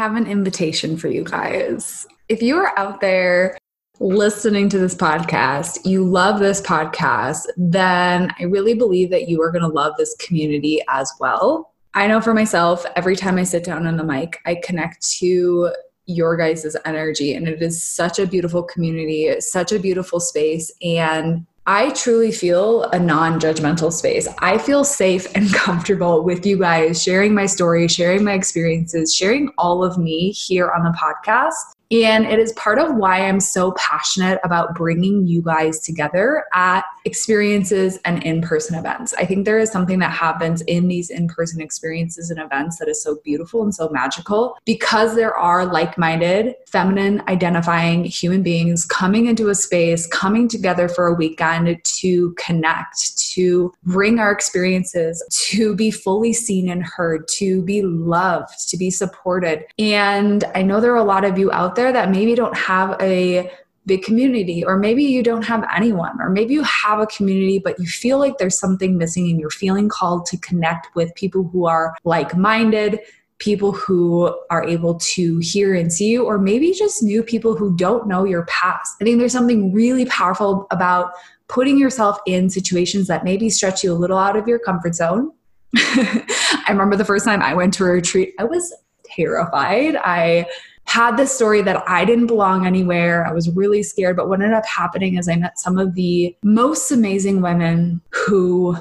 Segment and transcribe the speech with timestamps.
[0.00, 2.06] Have an invitation for you guys.
[2.30, 3.58] If you are out there
[3.98, 9.52] listening to this podcast, you love this podcast, then I really believe that you are
[9.52, 11.74] going to love this community as well.
[11.92, 15.70] I know for myself, every time I sit down on the mic, I connect to
[16.06, 20.72] your guys' energy, and it is such a beautiful community, such a beautiful space.
[20.80, 24.26] And I truly feel a non judgmental space.
[24.38, 29.50] I feel safe and comfortable with you guys sharing my story, sharing my experiences, sharing
[29.58, 31.74] all of me here on the podcast.
[31.90, 36.84] And it is part of why I'm so passionate about bringing you guys together at
[37.04, 39.12] experiences and in person events.
[39.14, 42.88] I think there is something that happens in these in person experiences and events that
[42.88, 48.84] is so beautiful and so magical because there are like minded, feminine identifying human beings
[48.84, 55.24] coming into a space, coming together for a weekend to connect, to bring our experiences,
[55.48, 59.64] to be fully seen and heard, to be loved, to be supported.
[59.78, 62.56] And I know there are a lot of you out there there that maybe don't
[62.56, 63.50] have a
[63.86, 67.78] big community, or maybe you don't have anyone, or maybe you have a community, but
[67.78, 71.66] you feel like there's something missing and you're feeling called to connect with people who
[71.66, 73.00] are like minded,
[73.38, 77.74] people who are able to hear and see you, or maybe just new people who
[77.74, 78.96] don't know your past.
[79.00, 81.12] I think there's something really powerful about
[81.48, 85.32] putting yourself in situations that maybe stretch you a little out of your comfort zone.
[85.76, 88.72] I remember the first time I went to a retreat, I was
[89.04, 89.96] terrified.
[89.96, 90.46] I
[90.90, 93.24] had this story that I didn't belong anywhere.
[93.24, 94.16] I was really scared.
[94.16, 98.76] But what ended up happening is I met some of the most amazing women who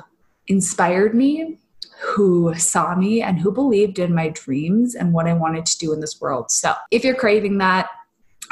[0.48, 1.60] inspired me,
[2.02, 5.94] who saw me, and who believed in my dreams and what I wanted to do
[5.94, 6.50] in this world.
[6.50, 7.90] So if you're craving that,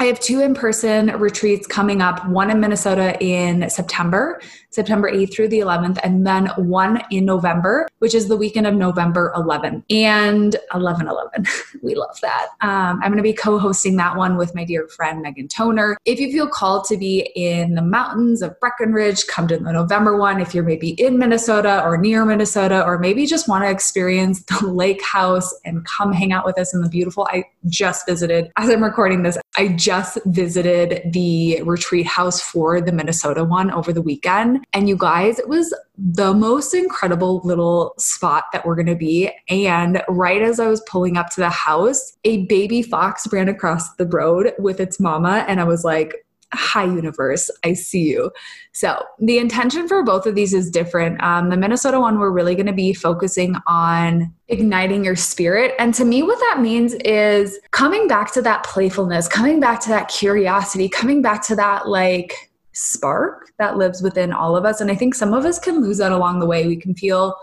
[0.00, 5.34] I have two in person retreats coming up one in Minnesota in September, September 8th
[5.34, 9.82] through the 11th, and then one in November, which is the weekend of November 11th
[9.90, 11.46] and 11 11.
[11.82, 12.46] we love that.
[12.60, 15.98] Um, I'm going to be co hosting that one with my dear friend Megan Toner.
[16.04, 20.16] If you feel called to be in the mountains of Breckenridge, come to the November
[20.16, 20.40] one.
[20.40, 24.64] If you're maybe in Minnesota or near Minnesota, or maybe just want to experience the
[24.64, 28.70] lake house and come hang out with us in the beautiful, I just visited, as
[28.70, 34.02] I'm recording this, I just visited the retreat house for the Minnesota one over the
[34.02, 34.62] weekend.
[34.74, 39.30] And you guys, it was the most incredible little spot that we're going to be.
[39.48, 43.94] And right as I was pulling up to the house, a baby fox ran across
[43.94, 45.46] the road with its mama.
[45.48, 47.50] And I was like, hi universe.
[47.64, 48.30] I see you.
[48.72, 51.22] So the intention for both of these is different.
[51.22, 55.74] Um, the minnesota one we're really going to be focusing on igniting your spirit.
[55.78, 59.88] And to me what that means is coming back to that playfulness coming back to
[59.90, 64.80] that curiosity coming back to that like spark that lives within all of us.
[64.80, 66.66] And i think some of us can lose that along the way.
[66.66, 67.34] We can feel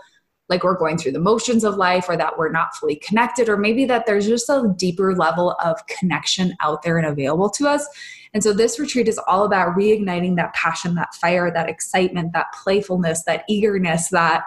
[0.48, 3.56] like we're going through the motions of life or that we're not fully connected or
[3.56, 7.88] maybe that there's just a deeper level of connection out there and available to us
[8.36, 12.52] and so this retreat is all about reigniting that passion, that fire, that excitement, that
[12.52, 14.44] playfulness, that eagerness, that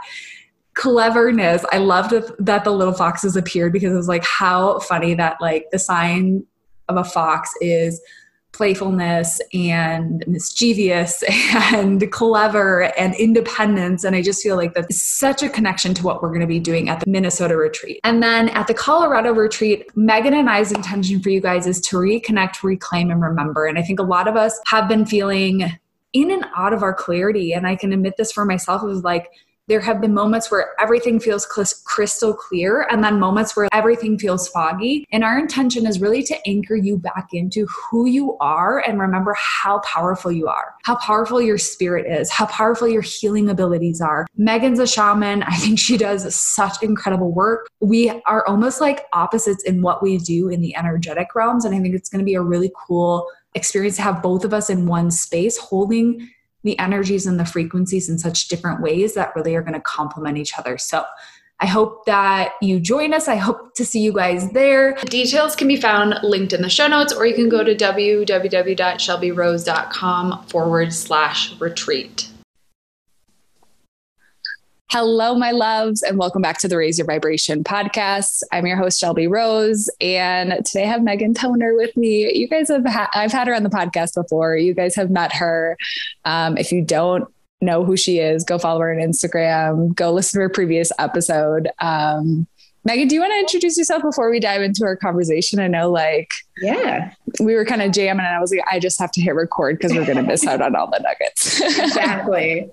[0.76, 1.66] cleverness.
[1.72, 5.72] I loved that the little foxes appeared because it was like how funny that like
[5.72, 6.46] the sign
[6.88, 8.00] of a fox is
[8.52, 11.24] playfulness and mischievous
[11.74, 14.04] and clever and independence.
[14.04, 16.60] And I just feel like that's such a connection to what we're going to be
[16.60, 18.00] doing at the Minnesota retreat.
[18.04, 21.98] And then at the Colorado retreat, Megan and I's intention for you guys is to
[21.98, 23.66] reconnect, reclaim, and remember.
[23.66, 25.72] And I think a lot of us have been feeling
[26.14, 27.54] in and out of our clarity.
[27.54, 28.82] And I can admit this for myself.
[28.82, 29.30] It was like,
[29.70, 34.50] there have been moments where everything feels crystal clear and then moments where everything feels
[34.50, 35.06] foggy.
[35.12, 39.36] And our intention is really to anchor you back into who you are and remember
[39.38, 44.26] how powerful you are, how powerful your spirit is, how powerful your healing abilities are.
[44.36, 45.44] Megan's a shaman.
[45.44, 47.70] I think she does such incredible work.
[47.80, 51.64] We are almost like opposites in what we do in the energetic realms.
[51.64, 54.54] And I think it's going to be a really cool experience to have both of
[54.54, 56.28] us in one space holding
[56.64, 60.38] the energies and the frequencies in such different ways that really are going to complement
[60.38, 60.78] each other.
[60.78, 61.06] So
[61.62, 63.28] I hope that you join us.
[63.28, 64.94] I hope to see you guys there.
[65.06, 70.44] Details can be found linked in the show notes, or you can go to www.shelbyrose.com
[70.46, 72.29] forward slash retreat.
[74.92, 78.42] Hello, my loves, and welcome back to the Raise Your Vibration podcast.
[78.52, 82.34] I'm your host, Shelby Rose, and today I have Megan Toner with me.
[82.34, 84.58] You guys have, ha- I've had her on the podcast before.
[84.58, 85.78] You guys have met her.
[86.26, 87.32] Um, if you don't
[87.62, 91.70] know who she is, go follow her on Instagram, go listen to her previous episode.
[91.78, 92.48] Um,
[92.86, 95.60] Megan, do you want to introduce yourself before we dive into our conversation?
[95.60, 96.32] I know, like,
[96.62, 99.36] yeah, we were kind of jamming, and I was like, I just have to hit
[99.36, 101.60] record because we're going to miss out on all the nuggets.
[101.80, 102.70] exactly.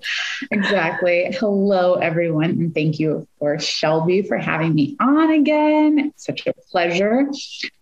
[0.51, 1.35] Exactly.
[1.37, 2.51] Hello, everyone.
[2.51, 5.99] And thank you, of course, Shelby, for having me on again.
[5.99, 7.29] It's such a pleasure.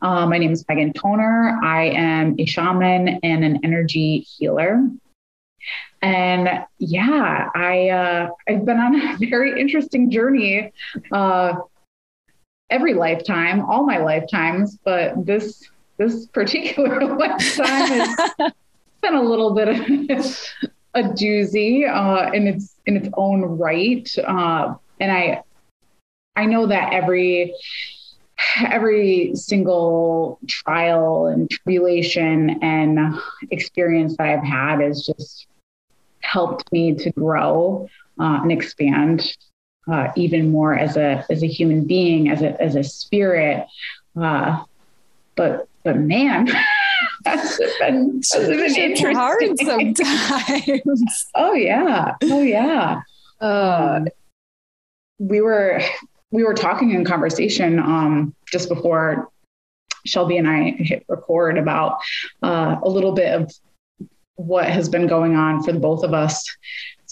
[0.02, 1.60] Um, my name is Megan Toner.
[1.64, 4.84] I am a shaman and an energy healer.
[6.02, 10.72] And yeah, I uh, I've been on a very interesting journey
[11.12, 11.54] uh,
[12.70, 18.32] every lifetime, all my lifetimes, but this this particular lifetime has
[19.02, 19.80] been a little bit of
[20.96, 24.10] a doozy uh, in its in its own right.
[24.18, 25.44] Uh, and I
[26.36, 27.54] I know that every
[28.58, 33.18] every single trial and tribulation and
[33.52, 35.48] experience that I've had has just
[36.20, 37.88] helped me to grow
[38.20, 39.38] uh, and expand
[39.92, 43.66] uh, even more as a as a human being, as a as a spirit.
[44.20, 44.64] Uh,
[45.36, 46.48] but but man,
[47.24, 51.28] that's been, that's been hard sometimes.
[51.36, 53.02] oh yeah, oh yeah.
[53.40, 54.06] Uh,
[55.20, 55.82] we were
[56.32, 59.30] we were talking in conversation um, just before
[60.06, 62.00] Shelby and I hit record about
[62.44, 63.52] uh, a little bit of
[64.36, 66.46] what has been going on for the both of us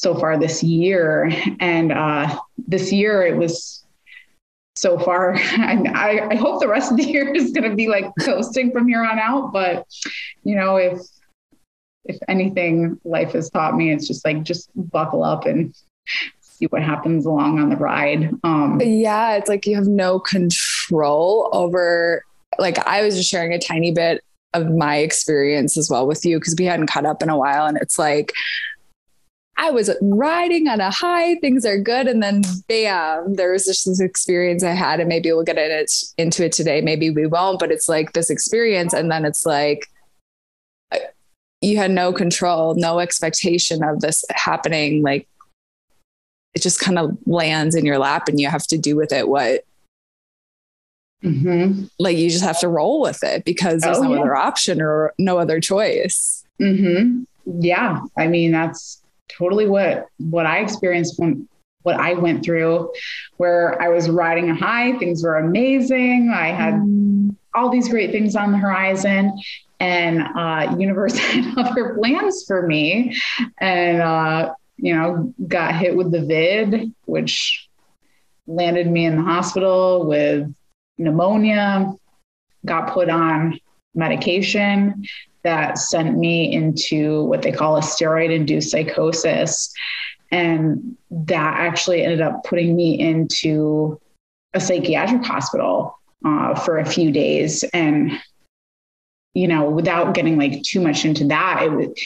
[0.04, 1.32] so far this year.
[1.60, 3.84] And uh, this year it was
[4.76, 5.36] so far.
[5.38, 8.88] I, I hope the rest of the year is going to be like coasting from
[8.88, 9.52] here on out.
[9.52, 9.88] But
[10.44, 11.00] you know, if
[12.06, 15.74] if anything, life has taught me, it's just like just buckle up and
[16.42, 18.30] see what happens along on the ride.
[18.44, 22.24] Um, yeah, it's like you have no control over.
[22.60, 24.22] Like I was just sharing a tiny bit
[24.54, 27.66] of my experience as well with you because we hadn't caught up in a while,
[27.66, 28.34] and it's like
[29.56, 32.08] I was riding on a high, things are good.
[32.08, 35.00] And then bam, there was just this experience I had.
[35.00, 36.82] And maybe we'll get it, into it today.
[36.82, 38.94] Maybe we won't, but it's like this experience.
[38.94, 39.88] And then it's like,
[40.92, 40.98] uh,
[41.62, 45.04] you had no control, no expectation of this happening.
[45.04, 45.28] Like
[46.54, 49.28] it just kind of lands in your lap and you have to do with it
[49.28, 49.66] what
[51.24, 51.84] mm-hmm.
[52.00, 54.22] like you just have to roll with it because there's oh, no yeah.
[54.22, 56.44] other option or no other choice.
[56.60, 57.24] Mm-hmm.
[57.60, 58.02] Yeah.
[58.18, 61.48] I mean, that's totally what what I experienced when
[61.84, 62.92] what I went through,
[63.38, 66.32] where I was riding a high, things were amazing.
[66.34, 67.36] I had mm.
[67.54, 69.38] all these great things on the horizon,
[69.80, 73.18] and uh, universe had other plans for me,
[73.60, 77.68] and uh, you know, got hit with the vid, which
[78.48, 80.54] landed me in the hospital with
[80.98, 81.94] pneumonia.
[82.66, 83.60] Got put on
[83.94, 85.06] medication
[85.44, 89.74] that sent me into what they call a steroid induced psychosis.
[90.32, 94.00] And that actually ended up putting me into
[94.54, 97.64] a psychiatric hospital uh, for a few days.
[97.74, 98.12] And,
[99.34, 102.00] you know, without getting like too much into that, it,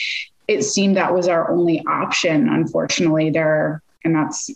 [0.48, 3.82] it seemed that was our only option, unfortunately, there.
[4.04, 4.50] And that's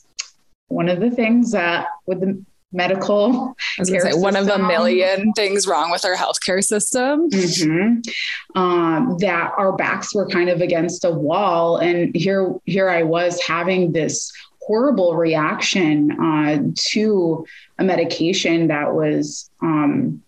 [0.69, 3.55] one of the things that with the medical.
[3.79, 7.31] I was going to say one of a million things wrong with our healthcare system.
[7.31, 8.59] Mm-hmm.
[8.59, 13.41] Um, that our backs were kind of against a wall, and here here I was
[13.43, 17.47] having this horrible reaction uh, to
[17.79, 19.51] a medication that was.
[19.61, 20.23] Um,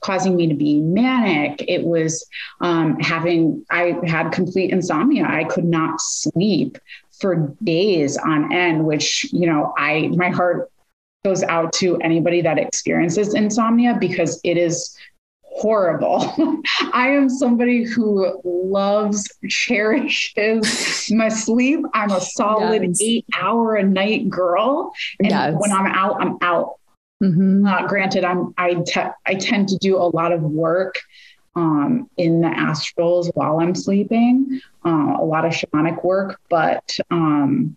[0.00, 1.64] causing me to be manic.
[1.66, 2.26] It was
[2.60, 5.24] um, having, I had complete insomnia.
[5.26, 6.76] I could not sleep
[7.18, 10.70] for days on end, which, you know, I, my heart
[11.24, 14.96] goes out to anybody that experiences insomnia because it is
[15.42, 16.32] horrible.
[16.92, 21.80] I am somebody who loves, cherishes my sleep.
[21.94, 23.00] I'm a solid yes.
[23.00, 24.92] eight hour a night girl.
[25.20, 25.54] And yes.
[25.56, 26.74] when I'm out, I'm out.
[27.22, 27.66] Mm-hmm.
[27.66, 31.00] Uh, granted, I'm I, te- I tend to do a lot of work
[31.56, 37.76] um, in the astrals while I'm sleeping, uh, a lot of shamanic work, but um,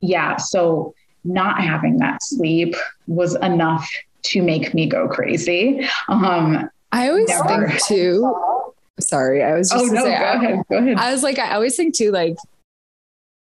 [0.00, 0.94] yeah, so
[1.26, 2.74] not having that sleep
[3.06, 3.88] was enough
[4.22, 5.86] to make me go crazy.
[6.08, 8.72] Um, I always think too.
[8.98, 10.96] Sorry, I was just oh, no, say, go I, ahead, go ahead.
[10.96, 12.36] I was like, I always think too, like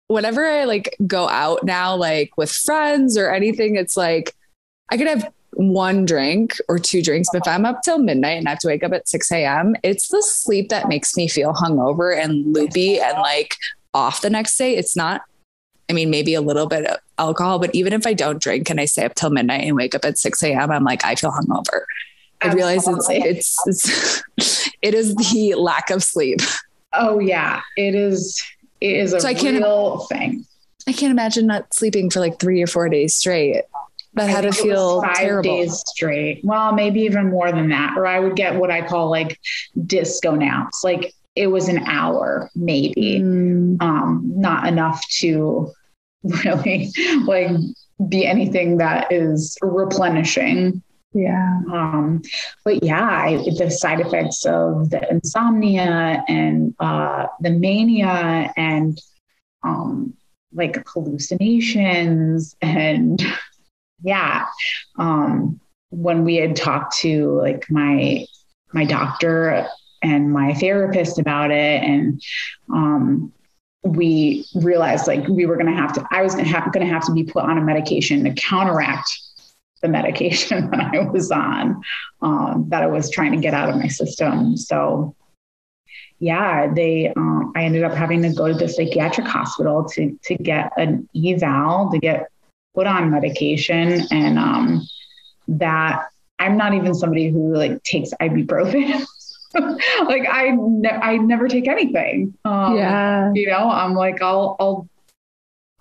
[0.07, 4.35] whenever I like go out now, like with friends or anything, it's like
[4.89, 7.29] I could have one drink or two drinks.
[7.31, 9.75] But if I'm up till midnight and I have to wake up at 6 a.m.,
[9.83, 13.55] it's the sleep that makes me feel hungover and loopy and like
[13.93, 14.75] off the next day.
[14.75, 15.21] It's not,
[15.91, 18.79] I mean, maybe a little bit of alcohol, but even if I don't drink and
[18.79, 21.31] I stay up till midnight and wake up at 6 a.m., I'm like, I feel
[21.31, 21.83] hungover.
[22.41, 26.39] I realize it's, it's, it's, it is the lack of sleep.
[26.93, 28.41] Oh yeah, it is.
[28.79, 30.45] It is a so I can't, real thing.
[30.87, 33.63] I can't imagine not sleeping for like three or four days straight.
[34.13, 35.43] That had to feel five terrible.
[35.43, 36.39] days straight.
[36.45, 37.97] Well, maybe even more than that.
[37.97, 39.37] Or I would get what I call like
[39.85, 40.85] disco naps.
[40.85, 43.19] Like it was an hour, maybe.
[43.19, 43.81] Mm.
[43.81, 45.73] Um, not enough to
[46.45, 46.91] really
[47.25, 47.49] like
[48.09, 50.81] be anything that is replenishing.
[51.13, 51.61] Yeah.
[51.71, 52.21] Um,
[52.63, 58.99] but yeah, I, the side effects of the insomnia and uh, the mania and
[59.63, 60.13] um,
[60.53, 63.21] like hallucinations and
[64.03, 64.45] yeah
[64.97, 65.59] um,
[65.89, 68.25] when we had talked to like my
[68.73, 69.67] my doctor
[70.01, 72.21] and my therapist about it and
[72.73, 73.31] um,
[73.83, 77.05] we realized like we were going to have to i was going to have, have
[77.05, 79.09] to be put on a medication to counteract
[79.81, 81.81] the medication that i was on
[82.21, 85.15] um, that i was trying to get out of my system so
[86.21, 90.35] yeah, they um, I ended up having to go to the psychiatric hospital to to
[90.35, 92.29] get an eval to get
[92.75, 94.87] put on medication, and um,
[95.47, 96.05] that
[96.37, 99.03] I'm not even somebody who like takes ibuprofen.
[100.05, 102.33] like I ne- I never take anything.
[102.45, 104.89] Um, yeah, you know, I'm like I'll I'll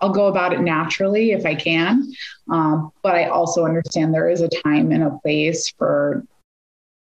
[0.01, 2.11] I'll go about it naturally if I can.
[2.51, 6.25] Um, but I also understand there is a time and a place for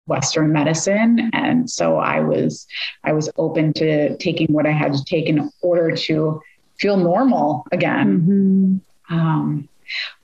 [0.06, 1.32] Western medicine.
[1.34, 2.68] And so I was
[3.04, 6.42] I was open to taking what I had to take in order to
[6.80, 8.82] feel normal again.
[9.10, 9.16] Mm-hmm.
[9.16, 9.70] Um,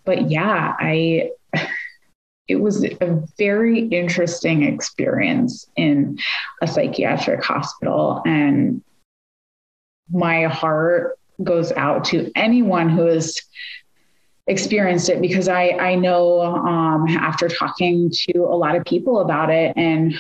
[0.05, 1.31] but yeah, I
[2.49, 6.17] it was a very interesting experience in
[6.61, 8.23] a psychiatric hospital.
[8.25, 8.83] And
[10.11, 13.39] my heart goes out to anyone who has
[14.47, 19.51] experienced it because I I know um, after talking to a lot of people about
[19.51, 20.19] it and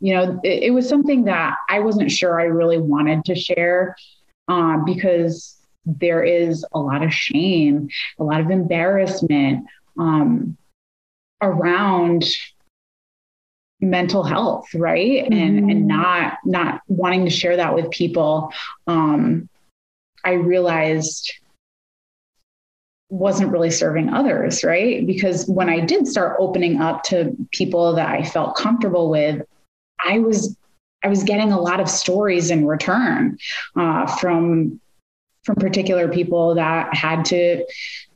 [0.00, 3.94] you know it, it was something that I wasn't sure I really wanted to share
[4.48, 9.66] um, because there is a lot of shame, a lot of embarrassment
[9.98, 10.56] um,
[11.42, 12.24] around
[13.80, 15.32] mental health right mm-hmm.
[15.32, 18.50] and and not not wanting to share that with people
[18.86, 19.48] um
[20.24, 21.32] i realized
[23.08, 25.06] wasn't really serving others, right?
[25.06, 29.42] Because when I did start opening up to people that I felt comfortable with,
[30.04, 30.56] I was
[31.04, 33.38] I was getting a lot of stories in return
[33.76, 34.80] uh, from
[35.46, 37.64] from particular people that had to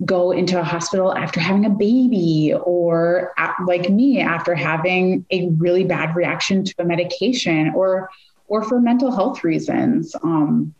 [0.04, 3.32] go into a hospital after having a baby or
[3.66, 8.10] like me after having a really bad reaction to a medication or
[8.48, 10.74] or for mental health reasons um,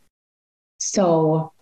[0.78, 1.52] so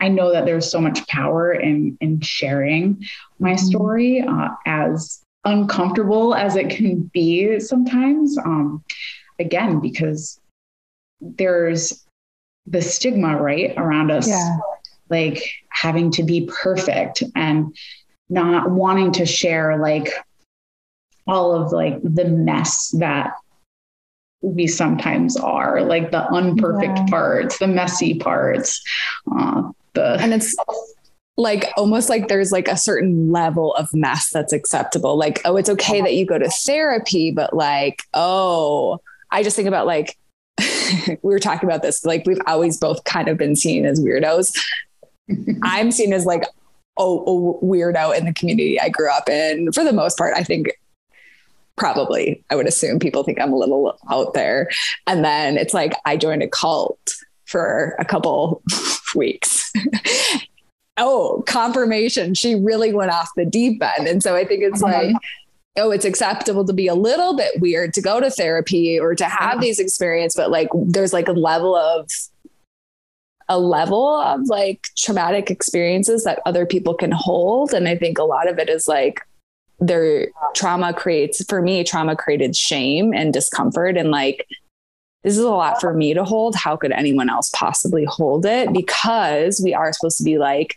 [0.00, 3.04] I know that there's so much power in in sharing
[3.38, 3.66] my mm-hmm.
[3.66, 8.36] story, uh, as uncomfortable as it can be sometimes.
[8.38, 8.82] Um,
[9.38, 10.40] again, because
[11.20, 12.04] there's
[12.66, 14.58] the stigma right around us, yeah.
[15.08, 17.76] like having to be perfect and
[18.28, 20.08] not wanting to share like
[21.26, 23.32] all of like the mess that
[24.42, 27.06] we sometimes are like the unperfect yeah.
[27.10, 28.82] parts the messy parts
[29.36, 29.62] uh,
[29.92, 30.56] the and it's
[31.40, 35.16] like almost like there's like a certain level of mess that's acceptable.
[35.16, 39.00] Like, oh, it's okay that you go to therapy, but like, oh,
[39.30, 40.16] I just think about like
[41.08, 44.56] we were talking about this, like we've always both kind of been seen as weirdos.
[45.62, 46.44] I'm seen as like
[46.96, 49.72] oh, a weirdo in the community I grew up in.
[49.72, 50.70] For the most part, I think
[51.76, 54.68] probably I would assume people think I'm a little out there.
[55.06, 57.00] And then it's like I joined a cult
[57.46, 58.62] for a couple
[59.14, 59.72] weeks.
[60.98, 62.34] oh, confirmation.
[62.34, 64.06] She really went off the deep end.
[64.06, 65.04] And so I think it's uh-huh.
[65.04, 65.16] like,
[65.76, 69.24] oh, it's acceptable to be a little bit weird to go to therapy or to
[69.24, 69.60] have uh-huh.
[69.60, 72.08] these experiences, but like there's like a level of
[73.48, 77.72] a level of like traumatic experiences that other people can hold.
[77.72, 79.20] And I think a lot of it is like
[79.80, 84.46] their trauma creates, for me, trauma created shame and discomfort and like
[85.22, 86.54] this is a lot for me to hold.
[86.54, 88.72] How could anyone else possibly hold it?
[88.72, 90.76] Because we are supposed to be like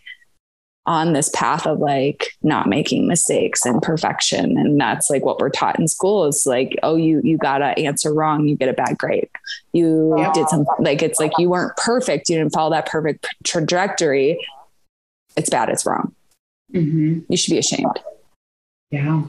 [0.85, 4.57] on this path of like not making mistakes and perfection.
[4.57, 7.67] And that's like what we're taught in school is like oh you you got to
[7.79, 9.29] answer wrong you get a bad grade.
[9.71, 10.33] You yeah.
[10.33, 12.29] did something like it's like you weren't perfect.
[12.29, 14.45] You didn't follow that perfect trajectory.
[15.37, 16.13] It's bad it's wrong.
[16.73, 17.19] Mm-hmm.
[17.29, 17.99] you should be ashamed.
[18.89, 19.23] Yeah.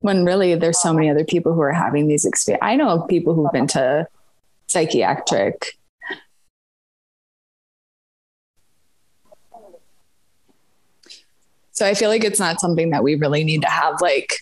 [0.00, 3.08] When really there's so many other people who are having these experiences i know of
[3.08, 4.06] people who've been to
[4.68, 5.77] psychiatric
[11.78, 14.40] So I feel like it's not something that we really need to have like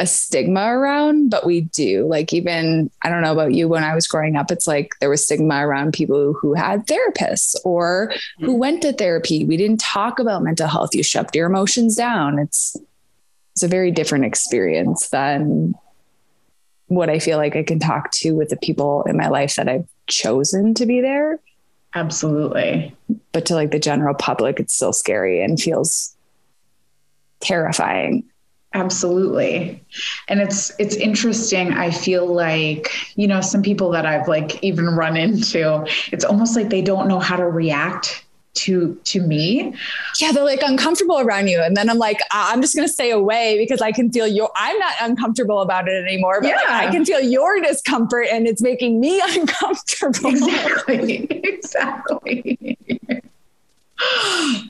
[0.00, 2.04] a stigma around, but we do.
[2.08, 5.08] Like, even, I don't know about you, when I was growing up, it's like there
[5.08, 8.58] was stigma around people who had therapists or who mm-hmm.
[8.58, 9.44] went to therapy.
[9.44, 10.96] We didn't talk about mental health.
[10.96, 12.40] You shoved your emotions down.
[12.40, 12.76] It's,
[13.52, 15.76] it's a very different experience than
[16.88, 19.68] what I feel like I can talk to with the people in my life that
[19.68, 21.38] I've chosen to be there.
[21.94, 22.96] Absolutely.
[23.30, 26.13] But to like the general public, it's still scary and feels
[27.40, 28.24] terrifying.
[28.74, 29.84] Absolutely.
[30.26, 31.72] And it's it's interesting.
[31.72, 36.56] I feel like you know some people that i've like even run into it's almost
[36.56, 38.24] like they don't know how to react
[38.54, 39.74] to to me.
[40.20, 41.62] Yeah they're like uncomfortable around you.
[41.62, 44.50] And then i'm like i'm just going to stay away because i can feel your
[44.56, 46.56] i'm not uncomfortable about it anymore but yeah.
[46.56, 50.30] Like, i can feel your discomfort and it's making me uncomfortable.
[50.30, 51.28] Exactly.
[51.44, 52.76] Exactly.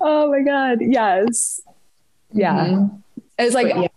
[0.00, 0.78] Oh my god.
[0.82, 1.62] Yes
[2.34, 2.66] yeah.
[2.66, 2.96] Mm-hmm.
[3.38, 3.88] It's like, yeah.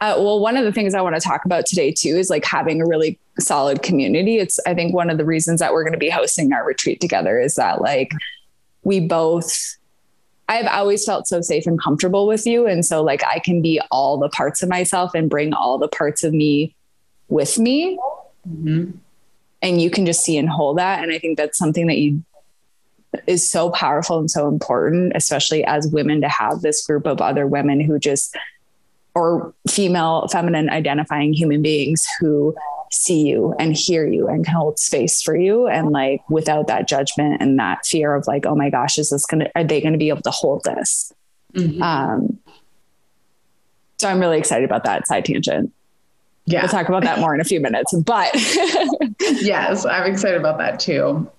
[0.00, 2.44] uh, well, one of the things I want to talk about today too is like
[2.44, 4.38] having a really solid community.
[4.38, 7.00] It's, I think one of the reasons that we're going to be hosting our retreat
[7.00, 8.12] together is that like
[8.82, 9.76] we both,
[10.48, 12.66] I've always felt so safe and comfortable with you.
[12.66, 15.88] And so like I can be all the parts of myself and bring all the
[15.88, 16.76] parts of me
[17.28, 17.98] with me.
[18.48, 18.90] Mm-hmm.
[19.62, 21.02] And you can just see and hold that.
[21.02, 22.22] And I think that's something that you
[23.26, 27.46] is so powerful and so important, especially as women, to have this group of other
[27.46, 28.36] women who just,
[29.14, 32.54] or female, feminine identifying human beings who
[32.90, 35.66] see you and hear you and can hold space for you.
[35.66, 39.26] And like without that judgment and that fear of like, oh my gosh, is this
[39.26, 41.12] to, are they to be able to hold this?
[41.54, 41.82] Mm-hmm.
[41.82, 42.38] Um,
[43.98, 45.72] so I'm really excited about that side tangent.
[46.46, 46.62] Yeah.
[46.62, 48.30] We'll talk about that more in a few minutes, but
[49.20, 51.30] yes, I'm excited about that too.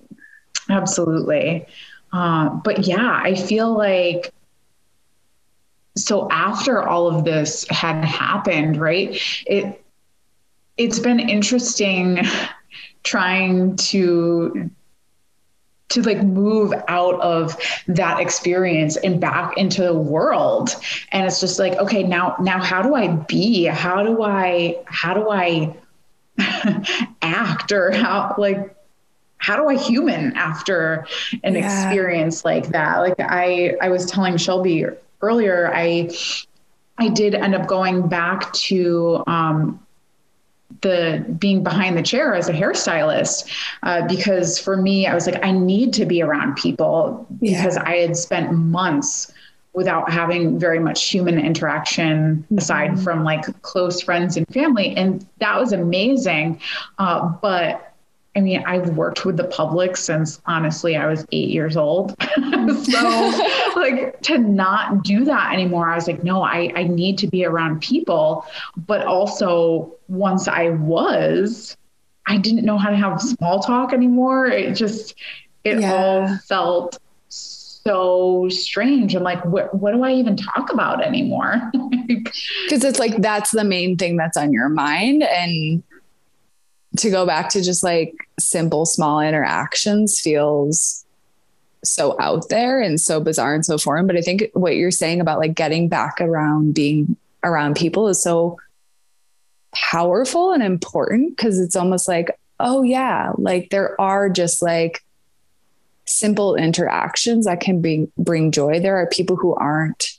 [0.70, 1.66] Absolutely.
[2.12, 4.34] Uh, but yeah, I feel like
[5.98, 9.20] so after all of this had happened, right?
[9.46, 9.82] It
[10.78, 12.20] it's been interesting
[13.04, 14.70] trying to
[15.90, 17.56] to like move out of
[17.88, 20.76] that experience and back into the world
[21.12, 25.14] and it's just like okay now now how do i be how do i how
[25.14, 25.74] do i
[27.22, 28.75] act or how like
[29.46, 31.06] how do I human after
[31.44, 31.66] an yeah.
[31.66, 32.98] experience like that?
[32.98, 34.88] Like I, I was telling Shelby
[35.22, 36.10] earlier, I,
[36.98, 39.80] I did end up going back to um,
[40.82, 43.48] the being behind the chair as a hairstylist
[43.84, 47.62] uh, because for me, I was like, I need to be around people yeah.
[47.62, 49.32] because I had spent months
[49.74, 52.58] without having very much human interaction mm-hmm.
[52.58, 56.60] aside from like close friends and family, and that was amazing.
[56.98, 57.95] Uh, but
[58.36, 62.16] I mean, I've worked with the public since honestly I was eight years old.
[62.84, 63.46] so,
[63.76, 67.46] like, to not do that anymore, I was like, no, I, I need to be
[67.46, 68.46] around people.
[68.76, 71.78] But also, once I was,
[72.28, 74.48] I didn't know how to have small talk anymore.
[74.48, 75.16] It just,
[75.64, 75.94] it yeah.
[75.94, 79.16] all felt so strange.
[79.16, 81.72] I'm like, what, what do I even talk about anymore?
[82.08, 85.24] Because it's like that's the main thing that's on your mind.
[85.24, 85.82] And
[86.98, 91.06] to go back to just like simple small interactions feels
[91.84, 94.08] so out there and so bizarre and so foreign.
[94.08, 98.22] But i think what you're saying about like getting back around being around people is
[98.22, 98.58] so
[99.72, 105.04] powerful and important because it's almost like oh yeah like there are just like
[106.06, 108.80] simple interactions that can bring bring joy.
[108.80, 110.12] There are people who aren't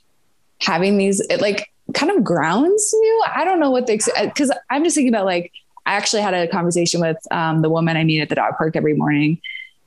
[0.59, 3.23] having these it like kind of grounds you.
[3.33, 5.51] I don't know what they because i'm just thinking about like
[5.87, 8.75] I actually had a conversation with um, the woman I meet at the dog park
[8.75, 9.41] every morning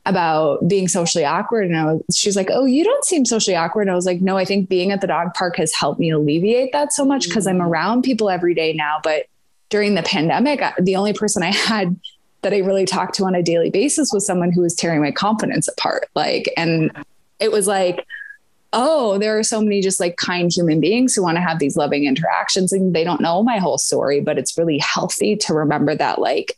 [0.07, 1.67] about being socially awkward.
[1.67, 3.83] And I was, she's like, Oh, you don't seem socially awkward.
[3.83, 6.11] And I was like, No, I think being at the dog park has helped me
[6.11, 7.67] alleviate that so much because I'm mm.
[7.67, 8.99] around people every day now.
[9.03, 9.27] But
[9.69, 12.01] during the pandemic, the only person I had
[12.43, 15.13] that I really talked to on a daily basis was someone who was tearing my
[15.13, 16.09] confidence apart.
[16.15, 16.91] Like, and
[17.39, 18.07] it was like,
[18.73, 21.77] oh, there are so many just like kind human beings who want to have these
[21.77, 25.95] loving interactions and they don't know my whole story, but it's really healthy to remember
[25.95, 26.57] that like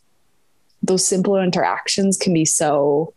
[0.83, 3.13] those simple interactions can be so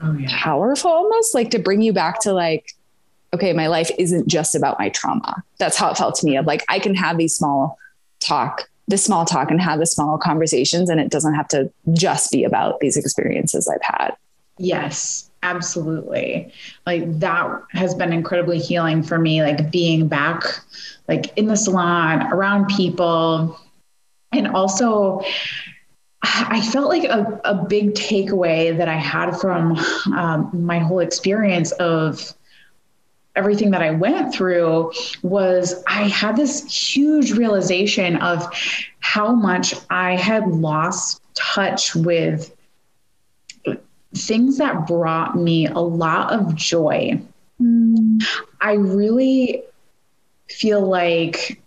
[0.00, 0.28] oh, yeah.
[0.30, 2.74] powerful almost like to bring you back to like
[3.34, 5.42] okay, my life isn't just about my trauma.
[5.58, 7.78] That's how it felt to me of like, I can have these small
[8.20, 12.32] talk, this small talk and have the small conversations, and it doesn't have to just
[12.32, 14.16] be about these experiences I've had.
[14.56, 16.52] Yes, absolutely.
[16.86, 20.42] Like that has been incredibly healing for me, like being back
[21.08, 23.58] like in the salon around people.
[24.32, 25.22] And also
[26.22, 29.76] I felt like a, a big takeaway that I had from
[30.14, 32.34] um, my whole experience of
[33.36, 38.44] everything that I went through was I had this huge realization of
[38.98, 42.52] how much I had lost touch with
[44.14, 47.20] things that brought me a lot of joy.
[47.60, 48.22] Mm.
[48.60, 49.62] I really
[50.48, 51.60] feel like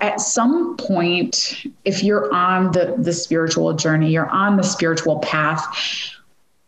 [0.00, 5.64] at some point, if you're on the, the spiritual journey, you're on the spiritual path,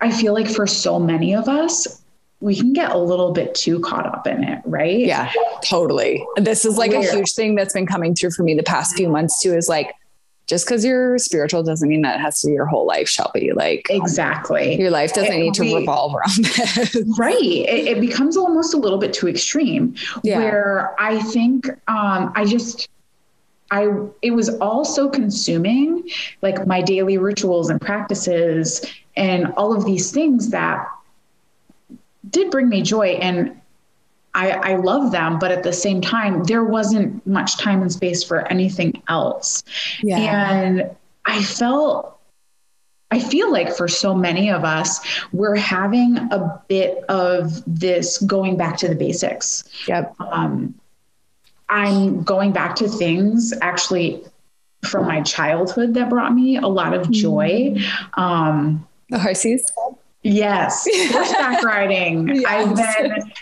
[0.01, 2.03] I feel like for so many of us,
[2.41, 4.99] we can get a little bit too caught up in it, right?
[4.99, 6.25] Yeah, totally.
[6.37, 7.07] This is like Weird.
[7.07, 9.69] a huge thing that's been coming through for me the past few months too is
[9.69, 9.95] like
[10.47, 13.53] just because you're spiritual doesn't mean that it has to be your whole life, Shelby.
[13.53, 17.15] Like exactly, your life doesn't it, need to we, revolve around that.
[17.19, 17.35] right.
[17.43, 19.95] It, it, becomes almost a little bit too extreme.
[20.23, 20.39] Yeah.
[20.39, 22.89] Where I think um, I just
[23.71, 23.89] I
[24.21, 26.09] it was all so consuming,
[26.43, 28.85] like my daily rituals and practices
[29.17, 30.87] and all of these things that
[32.31, 33.59] did bring me joy and
[34.35, 38.25] I, I love them, but at the same time, there wasn't much time and space
[38.25, 39.63] for anything else.
[40.03, 40.51] Yeah.
[40.51, 40.91] And
[41.25, 42.15] I felt
[43.11, 44.99] I feel like for so many of us,
[45.33, 49.63] we're having a bit of this going back to the basics.
[49.87, 50.17] Yep.
[50.19, 50.75] Um,
[51.69, 54.25] I'm going back to things actually
[54.83, 57.75] from my childhood that brought me a lot of joy.
[57.77, 58.21] Mm-hmm.
[58.21, 59.65] Um, the horses.
[60.23, 62.29] Yes, horseback riding.
[62.35, 62.45] Yes.
[62.49, 63.33] I've been.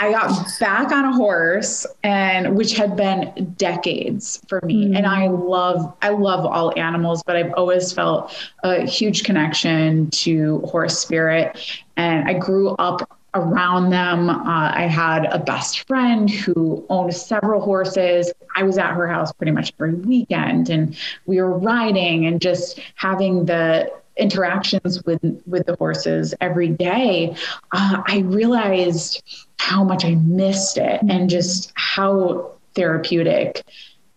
[0.00, 4.86] I got back on a horse, and which had been decades for me.
[4.86, 4.96] Mm.
[4.96, 10.60] And I love, I love all animals, but I've always felt a huge connection to
[10.60, 11.82] horse spirit.
[11.98, 14.30] And I grew up around them.
[14.30, 18.32] Uh, I had a best friend who owned several horses.
[18.56, 22.80] I was at her house pretty much every weekend, and we were riding and just
[22.94, 27.34] having the interactions with with the horses every day.
[27.72, 29.22] Uh, I realized
[29.58, 33.64] how much I missed it, and just how therapeutic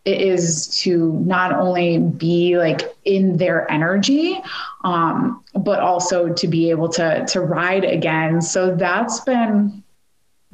[0.05, 4.37] it is to not only be like in their energy
[4.83, 9.81] um, but also to be able to to ride again so that's been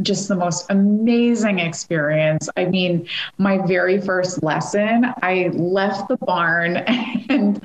[0.01, 3.07] just the most amazing experience i mean
[3.37, 6.77] my very first lesson i left the barn
[7.29, 7.61] and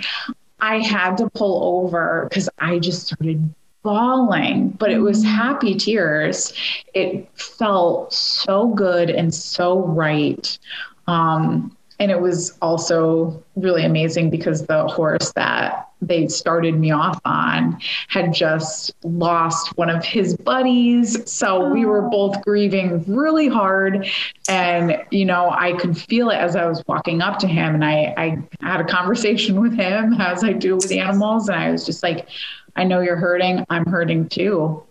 [0.65, 6.53] i had to pull over because i just started bawling, but it was happy tears.
[6.95, 10.59] It felt so good and so right.
[11.07, 17.21] Um, and it was also really amazing because the horse that they started me off
[17.25, 21.31] on had just lost one of his buddies.
[21.31, 24.07] So we were both grieving really hard.
[24.49, 27.75] And, you know, I could feel it as I was walking up to him.
[27.75, 31.49] And I, I had a conversation with him as I do with animals.
[31.49, 32.29] And I was just like,
[32.77, 33.65] I know you're hurting.
[33.71, 34.83] I'm hurting too.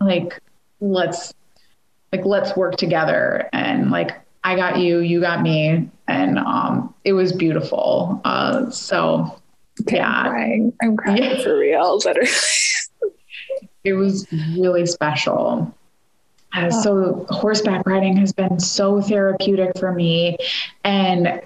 [0.00, 0.40] Like,
[0.80, 1.32] let's
[2.10, 7.12] like let's work together and like I got you, you got me, and um, it
[7.12, 8.20] was beautiful.
[8.24, 9.40] Uh, so
[9.80, 11.42] okay, yeah, I'm crying, I'm crying yeah.
[11.42, 11.96] for real.
[12.04, 12.28] Literally,
[13.84, 15.74] it was really special.
[16.54, 20.36] Uh, so horseback riding has been so therapeutic for me,
[20.84, 21.40] and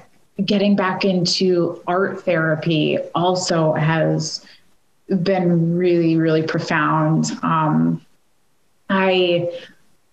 [0.45, 4.45] getting back into art therapy also has
[5.23, 7.31] been really, really profound.
[7.43, 8.05] Um,
[8.91, 9.51] I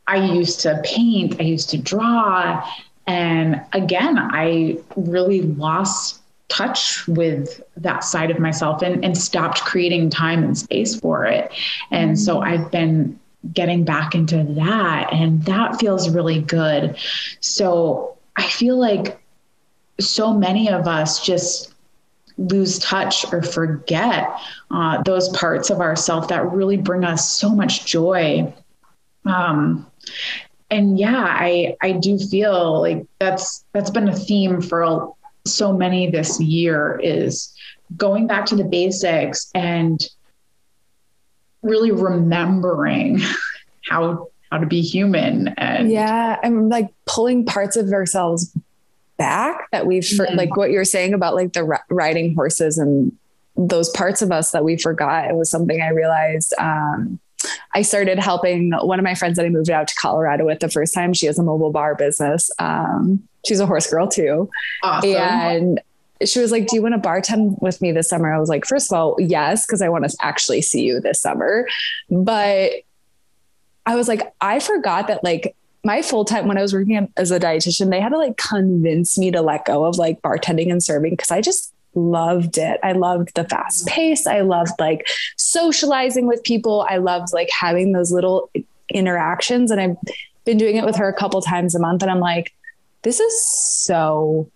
[0.08, 2.68] I used to paint, I used to draw.
[3.08, 10.10] And again, I really lost touch with that side of myself and, and stopped creating
[10.10, 11.52] time and space for it.
[11.92, 12.24] And mm-hmm.
[12.24, 13.20] so I've been
[13.54, 16.98] getting back into that, and that feels really good.
[17.40, 19.20] So I feel like
[20.00, 21.74] so many of us just
[22.38, 24.30] lose touch or forget
[24.72, 28.52] uh, those parts of ourself that really bring us so much joy.
[29.26, 29.86] Um,
[30.72, 35.14] and yeah, I I do feel like that's that's been a theme for
[35.46, 37.54] so many this year is
[37.98, 40.08] going back to the basics and
[41.62, 43.20] really remembering
[43.90, 48.56] how how to be human and yeah and like pulling parts of ourselves
[49.18, 50.36] back that we've for, yeah.
[50.36, 53.12] like what you're saying about like the riding horses and
[53.56, 57.20] those parts of us that we forgot it was something i realized um
[57.74, 60.70] I started helping one of my friends that I moved out to Colorado with the
[60.70, 61.14] first time.
[61.14, 62.50] She has a mobile bar business.
[62.60, 64.50] Um, she's a horse girl too.
[64.82, 65.16] Awesome.
[65.16, 65.82] And
[66.26, 68.34] she was like, Do you want to bartend with me this summer?
[68.34, 71.22] I was like, First of all, yes, because I want to actually see you this
[71.22, 71.68] summer.
[72.10, 72.72] But
[73.86, 77.32] I was like, I forgot that like my full time when I was working as
[77.32, 80.82] a dietitian, they had to like convince me to let go of like bartending and
[80.82, 82.80] serving because I just loved it.
[82.84, 84.28] I loved the fast pace.
[84.28, 86.86] I loved like socializing with people.
[86.90, 88.50] I loved like having those little
[88.90, 89.72] interactions.
[89.72, 89.98] And I've
[90.46, 92.02] been doing it with her a couple times a month.
[92.02, 92.54] And I'm like,
[93.04, 94.50] this is so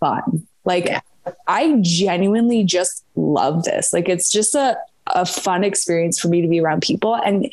[0.00, 0.46] fun.
[0.64, 1.00] Like, yeah.
[1.46, 3.92] I genuinely just love this.
[3.92, 4.76] Like, it's just a,
[5.08, 7.14] a fun experience for me to be around people.
[7.14, 7.50] And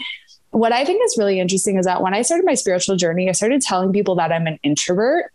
[0.52, 3.34] what I think is really interesting is that when I started my spiritual journey, I
[3.34, 5.32] started telling people that I'm an introvert.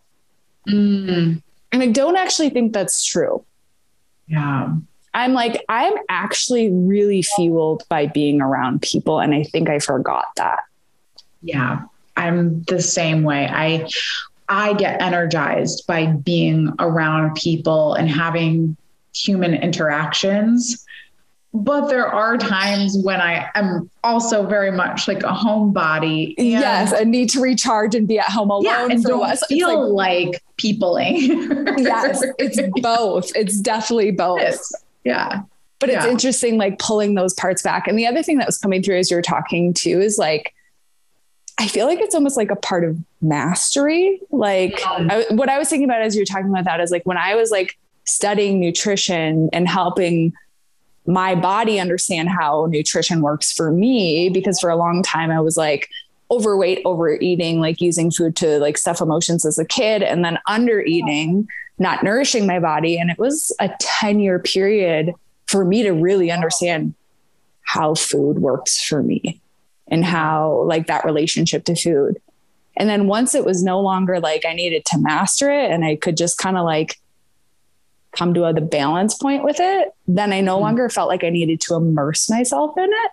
[0.67, 1.41] Mm.
[1.71, 3.45] And I don't actually think that's true.
[4.27, 4.73] Yeah.
[5.13, 9.19] I'm like, I'm actually really fueled by being around people.
[9.19, 10.59] And I think I forgot that.
[11.41, 11.83] Yeah.
[12.17, 13.47] I'm the same way.
[13.49, 13.87] I
[14.47, 18.77] I get energized by being around people and having
[19.15, 20.84] human interactions.
[21.55, 26.33] But there are times when I am also very much like a homebody.
[26.37, 29.93] yes, I need to recharge and be at home alone yeah, and for don't feel
[29.93, 31.15] like, like peopling.
[31.77, 33.31] yes, it's both.
[33.35, 34.41] It's definitely both.
[34.41, 34.73] It's,
[35.05, 35.43] yeah.
[35.79, 36.11] But it's yeah.
[36.11, 37.87] interesting, like pulling those parts back.
[37.87, 40.53] And the other thing that was coming through as you were talking too is like,
[41.57, 44.19] I feel like it's almost like a part of mastery.
[44.29, 47.05] Like I, what I was thinking about as you were talking about that is like
[47.05, 50.33] when I was like studying nutrition and helping
[51.07, 55.57] my body understand how nutrition works for me because for a long time I was
[55.57, 55.89] like
[56.31, 60.81] overweight, overeating, like using food to like stuff emotions as a kid and then under
[60.81, 62.97] eating, not nourishing my body.
[62.97, 65.13] And it was a 10 year period
[65.47, 66.95] for me to really understand
[67.61, 69.41] how food works for me
[69.87, 72.19] and how like that relationship to food.
[72.77, 75.95] And then once it was no longer like I needed to master it and I
[75.95, 76.97] could just kind of like
[78.15, 80.63] come to a, the balance point with it, then I no mm-hmm.
[80.63, 83.11] longer felt like I needed to immerse myself in it.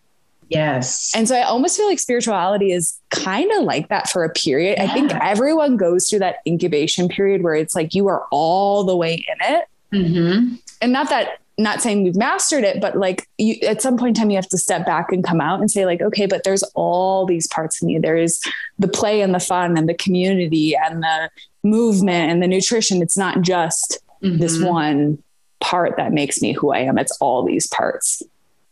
[0.48, 1.12] Yes.
[1.16, 4.76] And so I almost feel like spirituality is kind of like that for a period.
[4.76, 4.84] Yeah.
[4.84, 8.96] I think everyone goes through that incubation period where it's like you are all the
[8.96, 9.64] way in it.
[9.92, 10.54] Mm-hmm.
[10.82, 14.22] And not that, not saying we've mastered it, but like you, at some point in
[14.22, 16.62] time, you have to step back and come out and say, like, okay, but there's
[16.74, 17.98] all these parts of me.
[17.98, 18.40] There's
[18.78, 21.30] the play and the fun and the community and the
[21.62, 23.00] movement and the nutrition.
[23.00, 24.38] It's not just mm-hmm.
[24.38, 25.22] this one
[25.60, 26.98] part that makes me who I am.
[26.98, 28.22] It's all these parts.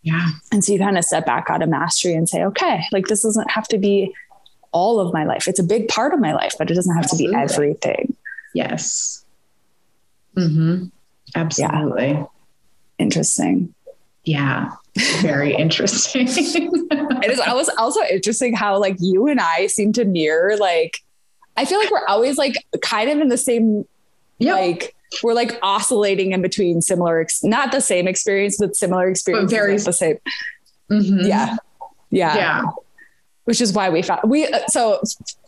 [0.03, 0.29] Yeah.
[0.51, 3.23] And so you kind of step back out of mastery and say, okay, like this
[3.23, 4.15] doesn't have to be
[4.73, 5.47] all of my life.
[5.49, 7.33] It's a big part of my life, but it doesn't have Absolutely.
[7.33, 8.17] to be everything.
[8.55, 9.25] Yes.
[10.37, 10.87] Mm-hmm.
[11.35, 12.09] Absolutely.
[12.09, 12.25] Yeah.
[12.99, 13.75] Interesting.
[14.25, 14.71] Yeah.
[15.21, 16.27] Very interesting.
[16.29, 20.99] it is also also interesting how like you and I seem to mirror like
[21.57, 23.87] I feel like we're always like kind of in the same
[24.39, 24.57] yep.
[24.57, 29.51] like we're like oscillating in between similar, ex- not the same experience, but similar experience.
[29.51, 30.19] But very the same.
[30.91, 31.27] Mm-hmm.
[31.27, 31.57] Yeah.
[32.11, 32.37] Yeah.
[32.37, 32.63] Yeah.
[33.45, 35.03] Which is why we found we, uh, so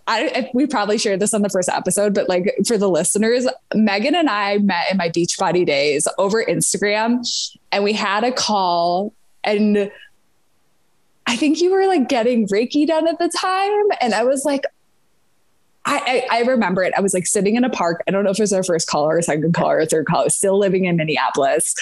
[0.09, 4.15] I, we probably shared this on the first episode, but like for the listeners, Megan
[4.15, 7.25] and I met in my Beachbody days over Instagram
[7.71, 9.91] and we had a call and
[11.27, 13.85] I think you were like getting Reiki done at the time.
[14.01, 14.65] And I was like,
[15.85, 16.93] I, I, I, remember it.
[16.97, 18.03] I was like sitting in a park.
[18.07, 20.21] I don't know if it was our first call or second call or third call.
[20.21, 21.75] I was still living in Minneapolis.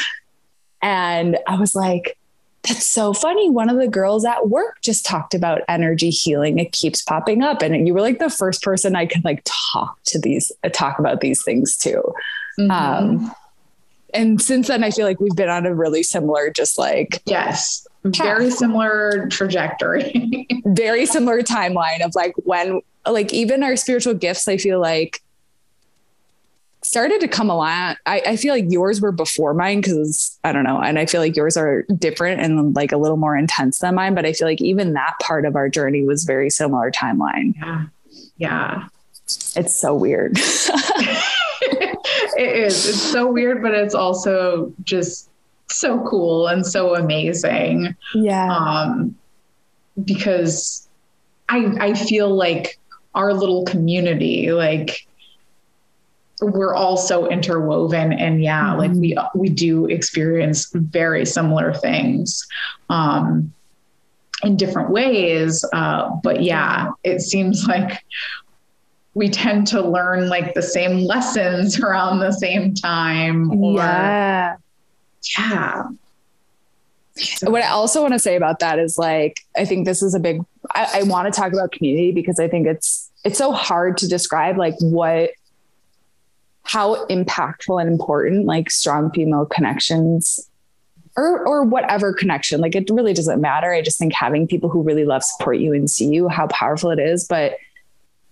[0.81, 2.17] And I was like,
[2.63, 3.49] that's so funny.
[3.49, 6.59] One of the girls at work just talked about energy healing.
[6.59, 7.63] It keeps popping up.
[7.63, 10.99] And you were like the first person I could like talk to these, uh, talk
[10.99, 12.03] about these things to.
[12.59, 12.71] Mm-hmm.
[12.71, 13.35] Um,
[14.13, 17.87] and since then, I feel like we've been on a really similar, just like, yes,
[18.05, 24.57] very similar trajectory, very similar timeline of like when like even our spiritual gifts, I
[24.57, 25.23] feel like
[26.83, 27.97] started to come along.
[28.07, 30.81] I, I feel like yours were before mine because I don't know.
[30.81, 34.15] And I feel like yours are different and like a little more intense than mine.
[34.15, 37.55] But I feel like even that part of our journey was very similar timeline.
[37.57, 37.85] Yeah.
[38.39, 38.89] Yeah.
[39.57, 40.33] It's so weird.
[42.37, 42.89] it is.
[42.89, 45.29] It's so weird, but it's also just
[45.69, 47.95] so cool and so amazing.
[48.15, 48.53] Yeah.
[48.53, 49.15] Um,
[50.05, 50.89] because
[51.49, 52.80] I I feel like
[53.14, 55.07] our little community like
[56.42, 58.79] we're all so interwoven and yeah mm-hmm.
[58.79, 62.46] like we we do experience very similar things
[62.88, 63.53] um
[64.42, 68.05] in different ways uh but yeah it seems like
[69.14, 74.57] we tend to learn like the same lessons around the same time or, yeah
[75.38, 75.83] yeah
[77.42, 80.20] what I also want to say about that is like, I think this is a
[80.20, 83.96] big, I, I want to talk about community because I think it's, it's so hard
[83.99, 85.31] to describe like what,
[86.62, 90.49] how impactful and important like strong female connections
[91.16, 93.73] or, or whatever connection, like it really doesn't matter.
[93.73, 96.90] I just think having people who really love, support you and see you, how powerful
[96.90, 97.27] it is.
[97.27, 97.57] But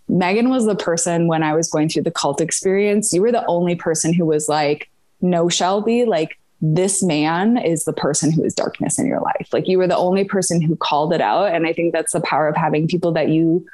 [0.09, 3.45] Megan was the person when I was going through the cult experience, you were the
[3.47, 4.89] only person who was like,
[5.21, 9.49] no, Shelby, like this man is the person who is darkness in your life.
[9.53, 11.53] Like you were the only person who called it out.
[11.55, 13.67] And I think that's the power of having people that you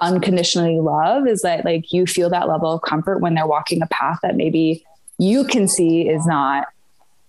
[0.00, 3.86] unconditionally love is that like you feel that level of comfort when they're walking a
[3.86, 4.84] path that maybe
[5.18, 6.66] you can see is not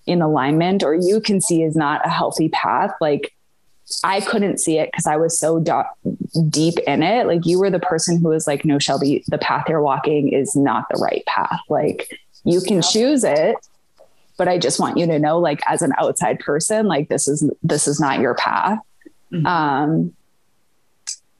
[0.06, 2.92] in alignment or you can see is not a healthy path.
[3.00, 3.34] Like
[4.04, 7.28] I couldn't see it because I was so do- deep in it.
[7.28, 10.56] Like you were the person who was like, no, Shelby, the path you're walking is
[10.56, 11.62] not the right path.
[11.70, 12.12] Like
[12.44, 13.56] you can choose it
[14.38, 17.50] but I just want you to know, like, as an outside person, like, this is,
[17.64, 18.80] this is not your path.
[19.32, 19.46] Mm-hmm.
[19.46, 20.14] Um,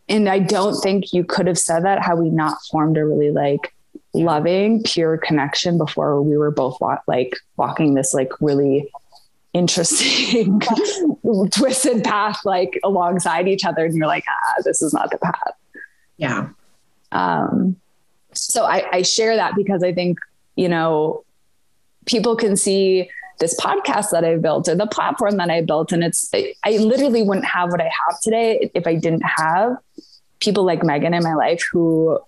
[0.10, 3.32] and I don't think you could have said that had we not formed a really
[3.32, 3.74] like
[4.14, 8.90] loving, pure connection before we were both wa- like walking this like really
[9.54, 10.62] interesting
[11.52, 15.54] twisted path like alongside each other and you're like ah this is not the path
[16.18, 16.50] yeah
[17.12, 17.76] um
[18.34, 20.20] so I, I share that because i think
[20.56, 21.24] you know
[22.08, 25.92] people can see this podcast that I built or the platform that I built.
[25.92, 29.78] And it's, I literally wouldn't have what I have today if I didn't have
[30.40, 32.20] people like Megan in my life who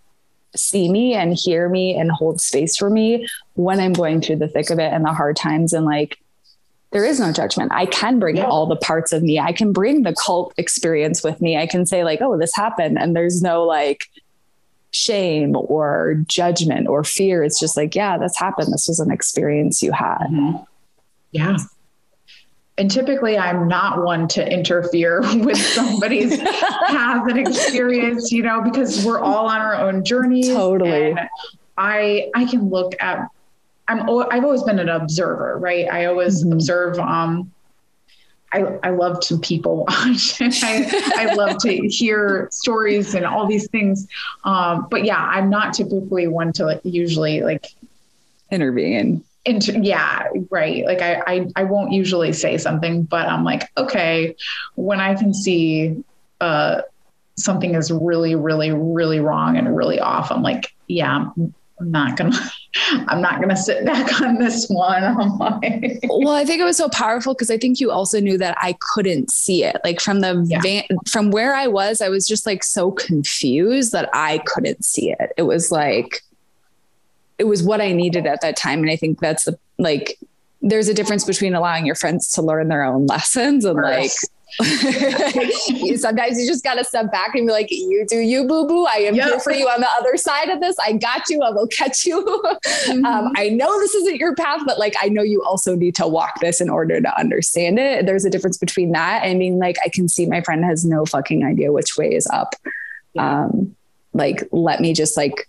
[0.55, 4.47] see me and hear me and hold space for me when I'm going through the
[4.47, 5.73] thick of it and the hard times.
[5.73, 6.17] And like,
[6.91, 7.71] there is no judgment.
[7.71, 8.45] I can bring yeah.
[8.45, 9.39] all the parts of me.
[9.39, 11.55] I can bring the cult experience with me.
[11.55, 12.97] I can say, like, oh, this happened.
[12.97, 14.05] And there's no like,
[14.91, 17.43] shame or judgment or fear.
[17.43, 18.73] It's just like, yeah, this happened.
[18.73, 20.27] This was an experience you had.
[20.29, 20.63] Mm-hmm.
[21.31, 21.57] Yeah.
[22.77, 26.39] And typically, I'm not one to interfere with somebody's
[26.87, 30.47] path and experience, you know, because we're all on our own journeys.
[30.47, 31.15] Totally.
[31.77, 33.27] I I can look at.
[33.87, 34.01] I'm.
[34.31, 35.87] I've always been an observer, right?
[35.91, 36.53] I always mm-hmm.
[36.53, 37.51] observe um,
[38.51, 43.67] I, I love to people watch I, I love to hear stories and all these
[43.69, 44.07] things.
[44.43, 47.67] Um, but yeah, I'm not typically one to like, usually like
[48.51, 49.23] intervene.
[49.45, 50.85] Inter- yeah, right.
[50.85, 54.35] Like I, I, I won't usually say something, but I'm like, okay,
[54.75, 56.03] when I can see
[56.41, 56.81] uh,
[57.37, 61.29] something is really, really, really wrong and really off, I'm like, yeah,
[61.79, 62.37] I'm not gonna
[63.07, 65.37] I'm not gonna sit back on this one.
[65.37, 68.57] Like, well, I think it was so powerful because I think you also knew that
[68.59, 69.77] I couldn't see it.
[69.83, 70.61] Like from the yeah.
[70.61, 75.11] van, from where I was, I was just like so confused that I couldn't see
[75.11, 75.31] it.
[75.37, 76.21] It was like
[77.37, 78.79] it was what I needed at that time.
[78.79, 80.19] And I think that's the like
[80.61, 84.11] there's a difference between allowing your friends to learn their own lessons and like
[85.97, 88.85] Sometimes you just got to step back and be like, you do you, boo boo.
[88.85, 89.27] I am yep.
[89.27, 90.75] here for you on the other side of this.
[90.79, 91.41] I got you.
[91.41, 92.25] I will catch you.
[92.79, 93.05] Mm-hmm.
[93.05, 96.07] Um, I know this isn't your path, but like, I know you also need to
[96.07, 98.05] walk this in order to understand it.
[98.05, 101.05] There's a difference between that and being like, I can see my friend has no
[101.05, 102.55] fucking idea which way is up.
[103.13, 103.45] Yeah.
[103.45, 103.75] Um,
[104.13, 105.47] like, let me just like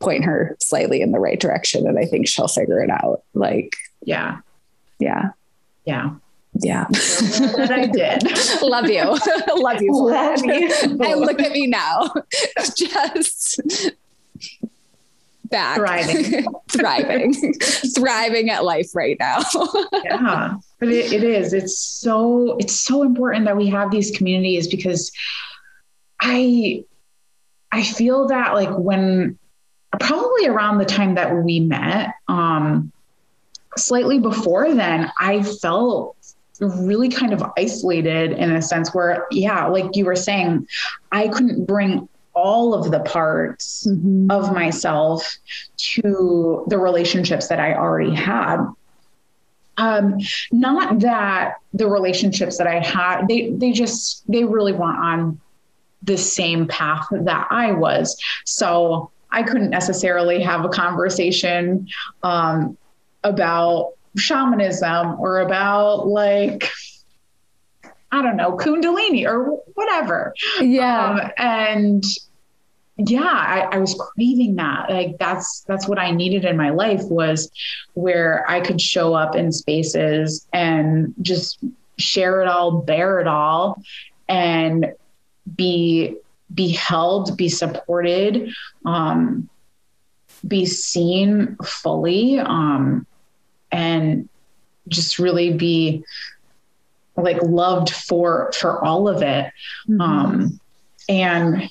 [0.00, 1.86] point her slightly in the right direction.
[1.86, 3.22] And I think she'll figure it out.
[3.34, 4.40] Like, yeah.
[4.98, 5.30] Yeah.
[5.84, 6.14] Yeah.
[6.54, 6.86] Yeah.
[6.88, 8.62] that I did.
[8.62, 9.04] Love you.
[9.62, 9.92] Love you.
[9.92, 10.70] Love you.
[10.82, 12.12] and look at me now.
[12.76, 13.60] Just
[15.44, 15.76] back.
[15.76, 16.44] Thriving.
[16.68, 17.34] Thriving.
[17.94, 19.40] Thriving at life right now.
[20.04, 20.54] yeah.
[20.78, 21.52] But it, it is.
[21.52, 25.12] It's so it's so important that we have these communities because
[26.20, 26.84] I
[27.72, 29.38] I feel that like when
[30.00, 32.92] probably around the time that we met, um,
[33.76, 36.16] slightly before then, I felt
[36.60, 40.66] really kind of isolated in a sense where, yeah, like you were saying,
[41.12, 44.30] I couldn't bring all of the parts mm-hmm.
[44.30, 45.38] of myself
[45.76, 48.64] to the relationships that I already had.
[49.76, 50.18] Um,
[50.50, 55.40] not that the relationships that I had, they they just they really weren't on
[56.02, 58.16] the same path that I was.
[58.44, 61.88] So I couldn't necessarily have a conversation
[62.22, 62.76] um,
[63.22, 66.70] about shamanism or about like
[68.10, 70.34] I don't know, Kundalini or whatever.
[70.60, 71.10] Yeah.
[71.10, 72.04] Um, and
[72.96, 74.90] yeah, I, I, was craving that.
[74.90, 77.50] Like that's that's what I needed in my life was
[77.94, 81.62] where I could show up in spaces and just
[81.98, 83.80] share it all, bear it all,
[84.28, 84.94] and
[85.54, 86.16] be
[86.52, 88.52] be held, be supported,
[88.84, 89.48] um,
[90.46, 92.40] be seen fully.
[92.40, 93.06] Um,
[93.70, 94.28] and
[94.88, 96.04] just really be
[97.16, 99.52] like loved for for all of it.
[99.88, 100.00] Mm-hmm.
[100.00, 100.60] Um,
[101.08, 101.70] and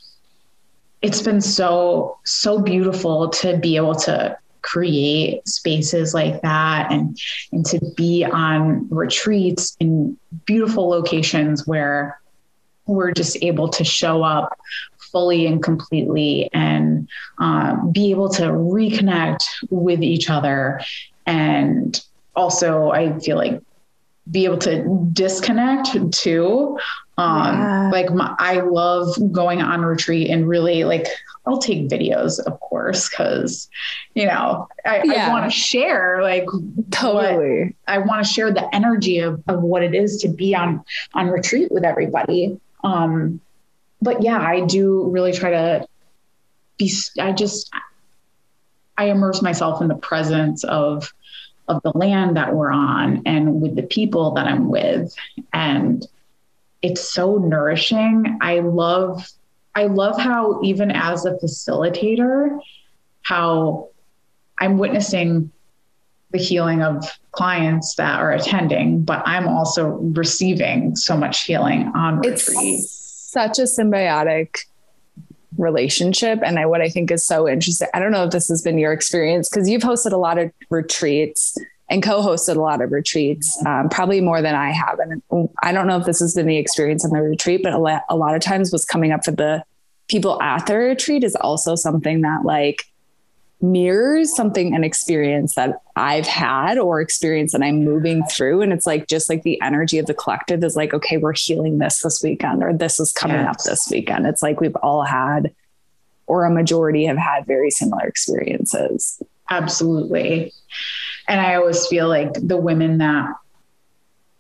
[1.01, 7.17] it's been so so beautiful to be able to create spaces like that and
[7.51, 12.19] and to be on retreats in beautiful locations where
[12.85, 14.57] we're just able to show up
[14.97, 20.81] fully and completely and um, be able to reconnect with each other
[21.28, 22.03] and
[22.36, 23.61] also i feel like
[24.32, 26.78] be able to disconnect too
[27.17, 27.89] um yeah.
[27.91, 31.05] like my, i love going on retreat and really like
[31.45, 33.69] i'll take videos of course because
[34.15, 35.28] you know i, yeah.
[35.28, 36.45] I want to share like
[36.91, 40.84] totally i want to share the energy of, of what it is to be on
[41.13, 43.39] on retreat with everybody um
[44.01, 45.88] but yeah i do really try to
[46.78, 47.69] be i just
[48.97, 51.13] i immerse myself in the presence of
[51.68, 55.13] of the land that we're on and with the people that I'm with.
[55.53, 56.05] And
[56.82, 58.38] it's so nourishing.
[58.41, 59.28] I love
[59.76, 62.59] I love how even as a facilitator,
[63.22, 63.89] how
[64.59, 65.51] I'm witnessing
[66.32, 72.20] the healing of clients that are attending, but I'm also receiving so much healing on
[72.20, 72.80] retreat.
[72.80, 74.55] It's such a symbiotic
[75.57, 76.39] relationship.
[76.43, 78.77] And I, what I think is so interesting, I don't know if this has been
[78.77, 81.57] your experience because you've hosted a lot of retreats
[81.89, 84.99] and co-hosted a lot of retreats, um, probably more than I have.
[84.99, 85.21] And
[85.63, 88.03] I don't know if this has been the experience in the retreat, but a lot,
[88.09, 89.63] a lot of times what's coming up for the
[90.09, 92.83] people at the retreat is also something that like
[93.59, 98.61] mirrors something an experience that I've had or experience that I'm moving through.
[98.61, 101.79] And it's like just like the energy of the collective is like, okay, we're healing
[101.79, 103.49] this this weekend, or this is coming yes.
[103.49, 104.27] up this weekend.
[104.27, 105.53] It's like we've all had,
[106.27, 109.21] or a majority have had very similar experiences.
[109.49, 110.53] Absolutely.
[111.27, 113.29] And I always feel like the women that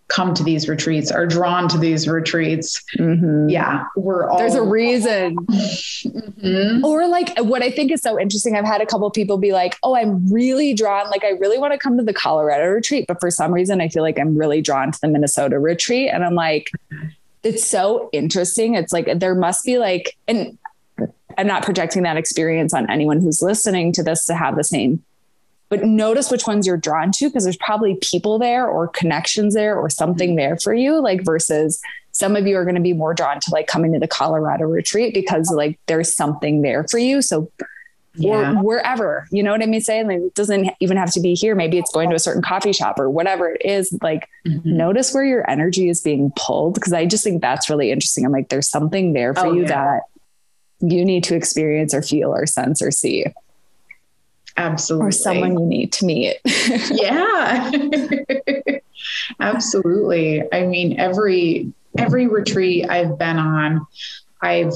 [0.09, 2.83] come to these retreats are drawn to these retreats.
[2.97, 3.49] Mm-hmm.
[3.49, 4.37] Yeah, we're all.
[4.37, 5.35] There's a reason.
[5.47, 6.85] mm-hmm.
[6.85, 8.55] Or like what I think is so interesting.
[8.55, 11.09] I've had a couple people be like, "Oh, I'm really drawn.
[11.09, 13.89] Like, I really want to come to the Colorado retreat, but for some reason, I
[13.89, 16.71] feel like I'm really drawn to the Minnesota retreat." And I'm like,
[17.43, 18.75] it's so interesting.
[18.75, 20.57] It's like there must be like, and
[21.37, 25.03] I'm not projecting that experience on anyone who's listening to this to have the same
[25.69, 29.77] but notice which ones you're drawn to because there's probably people there or connections there
[29.77, 31.81] or something there for you like versus
[32.17, 34.65] some of you are going to be more drawn to like coming to the Colorado
[34.65, 37.21] retreat because like there's something there for you.
[37.21, 37.51] So
[38.15, 38.53] yeah.
[38.53, 40.07] or wherever you know what I mean saying?
[40.07, 41.53] Like it doesn't even have to be here.
[41.53, 43.95] Maybe it's going to a certain coffee shop or whatever it is.
[44.01, 44.77] Like mm-hmm.
[44.77, 48.25] notice where your energy is being pulled because I just think that's really interesting.
[48.25, 49.67] I'm like there's something there for oh, you yeah.
[49.67, 50.01] that
[50.79, 53.25] you need to experience or feel or sense or see
[54.57, 55.07] Absolutely.
[55.07, 56.37] Or someone you need to meet.
[56.91, 57.71] yeah.
[59.39, 60.43] Absolutely.
[60.51, 63.85] I mean, every every retreat I've been on,
[64.41, 64.73] I've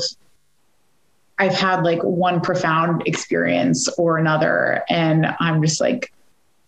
[1.39, 4.83] I've had like one profound experience or another.
[4.89, 6.13] And I'm just like,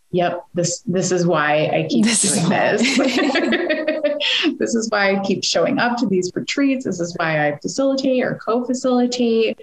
[0.09, 2.97] yep, this this is why I keep this doing this.
[4.57, 6.85] this is why I keep showing up to these retreats.
[6.85, 9.59] This is why I facilitate or co-facilitate.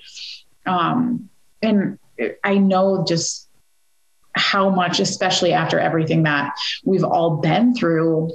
[0.67, 1.29] Um,
[1.63, 1.99] and
[2.45, 3.49] I know just
[4.35, 6.55] how much, especially after everything that
[6.85, 8.31] we've all been through,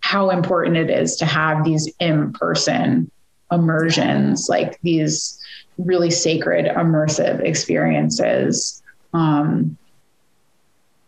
[0.00, 3.10] how important it is to have these in person
[3.50, 5.40] immersions, like these
[5.78, 8.82] really sacred, immersive experiences.
[9.12, 9.76] Um,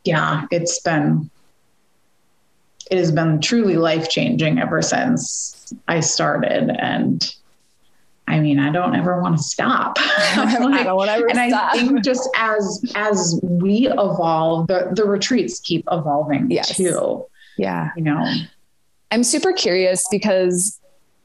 [0.05, 1.31] yeah, it's been
[2.91, 7.35] it has been truly life changing ever since I started and
[8.29, 9.97] I mean, I don't ever want to stop.
[10.01, 11.75] I don't want to and stop.
[11.75, 16.77] I think just as as we evolve, the the retreats keep evolving yes.
[16.77, 17.27] too.
[17.57, 17.91] Yeah.
[17.97, 18.25] You know.
[19.11, 20.81] I'm super curious because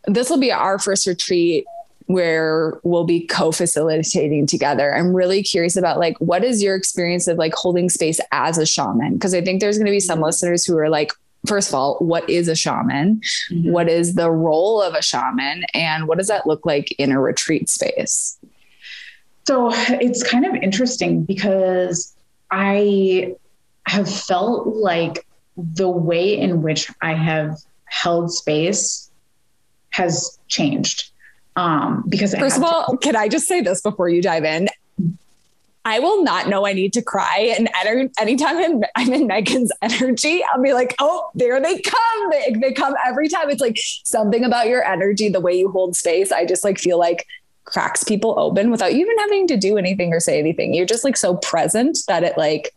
[0.05, 1.65] this will be our first retreat
[2.05, 4.93] where we'll be co-facilitating together.
[4.95, 8.65] I'm really curious about like what is your experience of like holding space as a
[8.65, 9.13] shaman?
[9.13, 10.25] Because I think there's going to be some mm-hmm.
[10.25, 11.11] listeners who are like,
[11.45, 13.21] first of all, what is a shaman?
[13.51, 13.71] Mm-hmm.
[13.71, 15.63] What is the role of a shaman?
[15.73, 18.37] And what does that look like in a retreat space?
[19.47, 22.15] So it's kind of interesting because
[22.51, 23.35] I
[23.87, 25.25] have felt like
[25.57, 29.09] the way in which I have held space
[29.89, 31.11] has changed.
[31.55, 34.69] Um, because first of all, to- can I just say this before you dive in?
[35.83, 37.55] I will not know I need to cry.
[37.57, 37.67] And
[38.19, 42.29] anytime I'm, I'm, in Megan's energy, I'll be like, oh, there they come.
[42.29, 43.49] They, they come every time.
[43.49, 46.31] It's like something about your energy, the way you hold space.
[46.31, 47.25] I just like feel like
[47.65, 50.73] cracks people open without even having to do anything or say anything.
[50.73, 52.75] You're just like so present that it like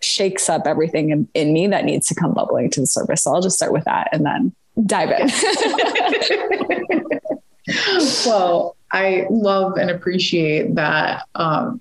[0.00, 3.22] shakes up everything in, in me that needs to come bubbling to the surface.
[3.22, 4.52] So I'll just start with that and then
[4.84, 5.30] dive in.
[8.26, 11.80] well, I love and appreciate that um,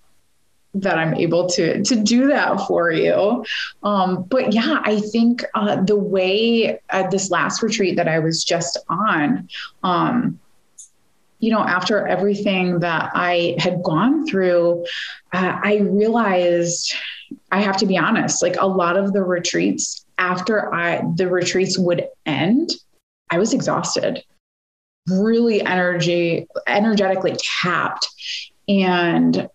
[0.73, 3.45] that I'm able to to do that for you.
[3.83, 8.43] Um, but yeah, I think uh, the way uh, this last retreat that I was
[8.43, 9.49] just on,
[9.83, 10.39] um,
[11.39, 14.85] you know, after everything that I had gone through,
[15.33, 16.93] uh, I realized
[17.51, 18.41] I have to be honest.
[18.41, 22.71] Like a lot of the retreats after I the retreats would end,
[23.29, 24.23] I was exhausted,
[25.07, 28.07] really energy energetically tapped,
[28.67, 29.49] and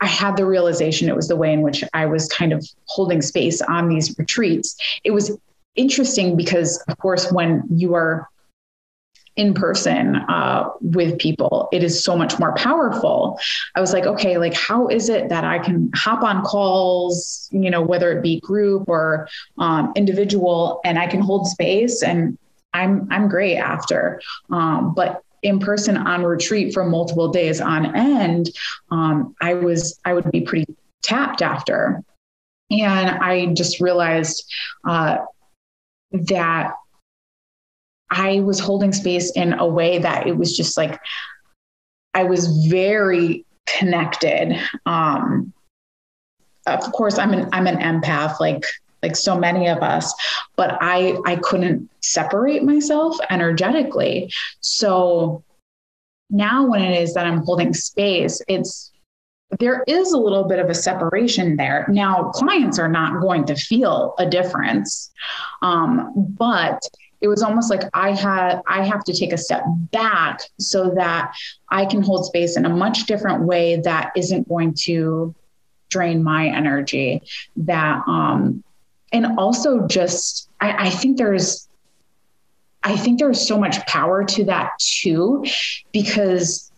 [0.00, 3.22] I had the realization it was the way in which I was kind of holding
[3.22, 4.76] space on these retreats.
[5.04, 5.36] It was
[5.76, 8.28] interesting because, of course, when you are
[9.36, 13.38] in person uh, with people, it is so much more powerful.
[13.76, 17.70] I was like, okay, like how is it that I can hop on calls, you
[17.70, 19.28] know, whether it be group or
[19.58, 22.36] um, individual, and I can hold space and
[22.74, 24.20] I'm I'm great after.
[24.50, 28.50] Um, but in person on retreat for multiple days on end,
[28.90, 30.66] um, I was I would be pretty
[31.02, 32.02] tapped after,
[32.70, 34.44] and I just realized
[34.86, 35.18] uh,
[36.12, 36.72] that
[38.10, 40.98] I was holding space in a way that it was just like
[42.14, 44.58] I was very connected.
[44.86, 45.52] Um,
[46.66, 48.64] of course, I'm an I'm an empath, like
[49.02, 50.12] like so many of us,
[50.56, 54.30] but I I couldn't separate myself energetically.
[54.60, 55.44] So
[56.30, 58.92] now when it is that I'm holding space, it's
[59.60, 61.86] there is a little bit of a separation there.
[61.88, 65.10] Now, clients are not going to feel a difference,
[65.62, 66.82] um, but
[67.20, 71.34] it was almost like I had I have to take a step back so that
[71.70, 75.34] I can hold space in a much different way that isn't going to
[75.88, 77.22] drain my energy.
[77.56, 78.62] That um,
[79.12, 81.68] and also just I, I think there's
[82.84, 85.44] I think there's so much power to that too,
[85.92, 86.70] because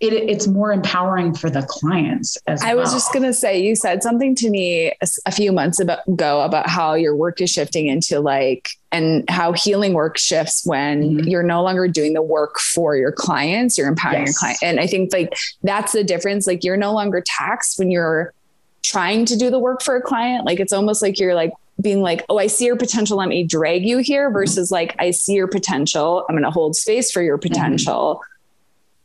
[0.00, 2.82] it, it's more empowering for the clients as I well.
[2.82, 6.40] was just going to say, you said something to me a, a few months ago
[6.40, 11.28] about how your work is shifting into like, and how healing work shifts when mm-hmm.
[11.28, 14.28] you're no longer doing the work for your clients, you're empowering yes.
[14.28, 14.58] your client.
[14.62, 15.32] And I think like
[15.62, 16.48] that's the difference.
[16.48, 18.34] Like you're no longer taxed when you're
[18.82, 20.44] trying to do the work for a client.
[20.44, 23.16] Like it's almost like you're like being like, oh, I see your potential.
[23.18, 26.24] Let me drag you here versus like, I see your potential.
[26.28, 27.52] I'm going to hold space for your mm-hmm.
[27.52, 28.16] potential.
[28.16, 28.28] Mm-hmm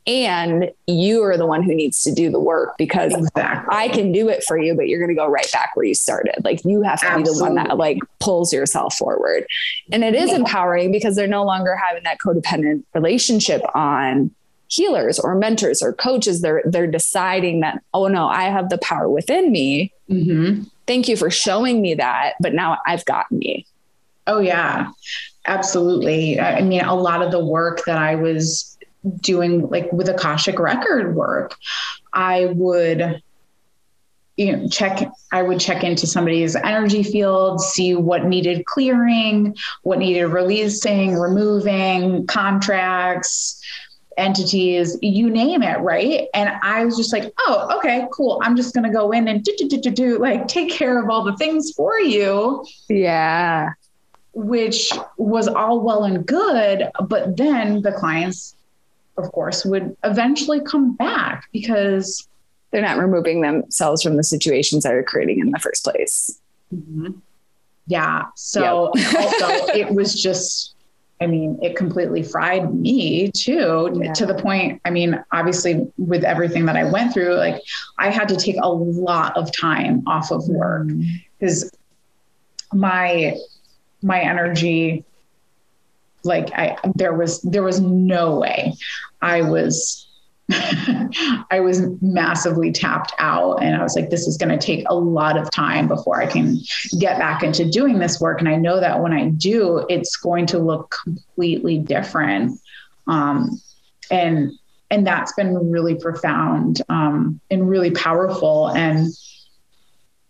[0.07, 3.75] and you are the one who needs to do the work because exactly.
[3.75, 5.93] I can do it for you, but you're going to go right back where you
[5.93, 6.35] started.
[6.45, 7.33] Like you have to Absolutely.
[7.33, 9.45] be the one that like pulls yourself forward.
[9.91, 14.31] And it is empowering because they're no longer having that codependent relationship on
[14.67, 16.41] healers or mentors or coaches.
[16.41, 19.93] They're, they're deciding that, oh no, I have the power within me.
[20.09, 20.63] Mm-hmm.
[20.85, 22.33] Thank you for showing me that.
[22.39, 23.65] But now I've got me.
[24.25, 24.89] Oh yeah,
[25.45, 26.39] absolutely.
[26.39, 28.77] I mean, a lot of the work that I was
[29.21, 31.55] doing like with Akashic record work,
[32.13, 33.21] I would
[34.37, 39.97] you know check i would check into somebody's energy field see what needed clearing what
[39.97, 43.59] needed releasing removing contracts
[44.17, 48.73] entities you name it right and i was just like oh okay cool i'm just
[48.73, 51.23] going to go in and do, do, do, do, do, like take care of all
[51.23, 53.69] the things for you yeah
[54.33, 58.55] which was all well and good but then the clients
[59.17, 62.27] of course, would eventually come back because
[62.71, 66.39] they're not removing themselves from the situations that are creating in the first place.
[66.73, 67.11] Mm-hmm.
[67.87, 68.25] Yeah.
[68.35, 69.15] So yep.
[69.19, 70.75] also, it was just,
[71.19, 74.13] I mean, it completely fried me too, yeah.
[74.13, 74.81] to the point.
[74.85, 77.61] I mean, obviously, with everything that I went through, like
[77.97, 80.87] I had to take a lot of time off of work
[81.39, 82.79] because mm-hmm.
[82.79, 83.35] my
[84.03, 85.03] my energy
[86.23, 88.73] like I there was there was no way
[89.21, 90.06] I was
[91.51, 94.95] I was massively tapped out and I was like this is going to take a
[94.95, 96.59] lot of time before I can
[96.99, 98.39] get back into doing this work.
[98.39, 102.59] And I know that when I do it's going to look completely different.
[103.07, 103.61] Um,
[104.09, 104.51] and
[104.89, 108.69] and that's been really profound um, and really powerful.
[108.69, 109.09] And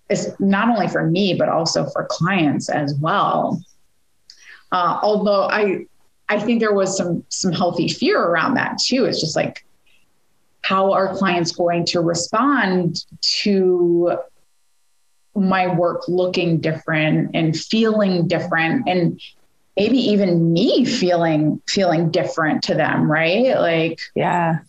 [0.09, 3.61] it's not only for me but also for clients as well.
[4.71, 5.85] Uh, although I,
[6.27, 9.05] I think there was some some healthy fear around that too.
[9.05, 9.63] It's just like,
[10.61, 14.17] how are clients going to respond to
[15.35, 19.21] my work looking different and feeling different and
[19.75, 24.59] maybe even me feeling feeling different to them right like yeah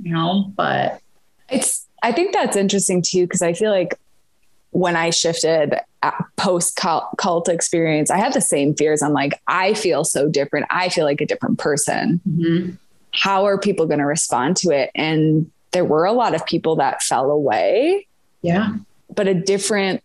[0.00, 1.00] you know but
[1.48, 3.96] it's i think that's interesting too because i feel like
[4.70, 5.74] when I shifted
[6.36, 9.02] post cult experience, I had the same fears.
[9.02, 10.66] I'm like, I feel so different.
[10.70, 12.20] I feel like a different person.
[12.28, 12.74] Mm-hmm.
[13.12, 14.90] How are people going to respond to it?
[14.94, 18.06] And there were a lot of people that fell away.
[18.42, 18.76] Yeah.
[19.14, 20.02] But a different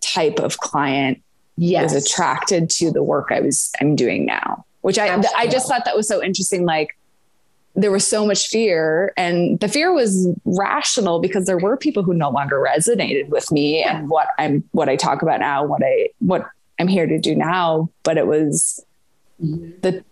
[0.00, 1.22] type of client
[1.56, 1.92] yes.
[1.92, 5.36] was attracted to the work I was I'm doing now, which I Absolutely.
[5.36, 6.64] I just thought that was so interesting.
[6.64, 6.96] Like
[7.76, 12.14] there was so much fear and the fear was rational because there were people who
[12.14, 16.08] no longer resonated with me and what I'm what I talk about now, what I
[16.18, 16.46] what
[16.78, 17.90] I'm here to do now.
[18.02, 18.84] But it was
[19.42, 19.80] mm-hmm.
[19.82, 20.04] the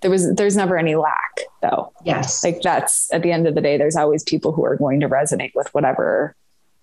[0.00, 1.92] there was there's never any lack though.
[2.04, 2.44] Yes.
[2.44, 5.08] Like that's at the end of the day, there's always people who are going to
[5.08, 6.36] resonate with whatever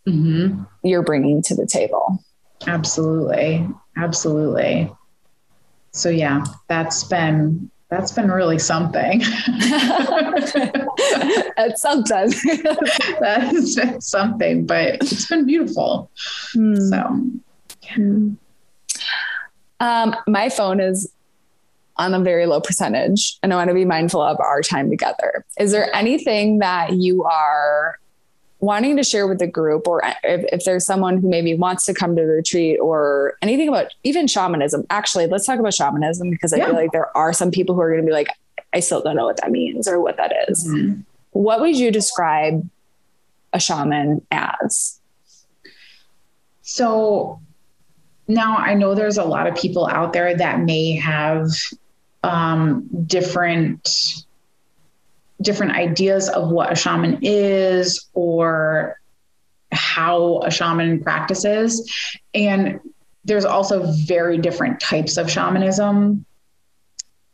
[0.07, 0.63] mm-hmm.
[0.83, 2.23] you're bringing to the table.
[2.67, 3.67] Absolutely.
[3.97, 4.91] Absolutely.
[5.91, 9.19] So yeah, that's been that's been really something.
[11.55, 12.29] That's something.
[13.21, 16.11] that has been something, but it's been beautiful.
[16.55, 16.89] Mm.
[16.89, 18.37] So,
[19.79, 20.03] yeah.
[20.03, 21.14] um, my phone is
[21.97, 25.45] on a very low percentage, and I want to be mindful of our time together.
[25.59, 27.97] Is there anything that you are
[28.59, 31.93] wanting to share with the group or if, if, there's someone who maybe wants to
[31.93, 36.53] come to the retreat or anything about even shamanism actually let's talk about shamanism because
[36.53, 36.65] i yeah.
[36.65, 38.29] feel like there are some people who are going to be like
[38.73, 40.67] i still don't know what that means or what that is.
[40.67, 41.01] Mm-hmm.
[41.31, 42.67] what would you describe
[43.53, 44.99] a shaman as
[46.61, 47.39] so
[48.27, 51.49] now i know there's a lot of people out there that may have
[52.25, 54.25] um, different
[55.41, 58.99] different ideas of what a shaman is or
[59.71, 61.89] how a shaman practices.
[62.33, 62.79] And
[63.25, 66.25] there's also very different types of shamanism.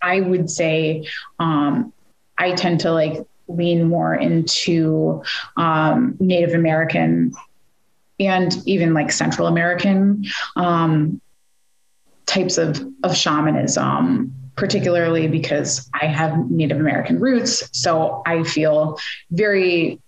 [0.02, 1.06] I would say
[1.40, 1.94] um,
[2.38, 5.24] I tend to like lean more into
[5.56, 7.34] um, Native American
[8.20, 10.26] and even like Central American
[10.56, 11.22] um,
[12.26, 17.68] types of, of shamanism particularly because I have Native American roots.
[17.74, 19.00] So I feel
[19.32, 20.00] very,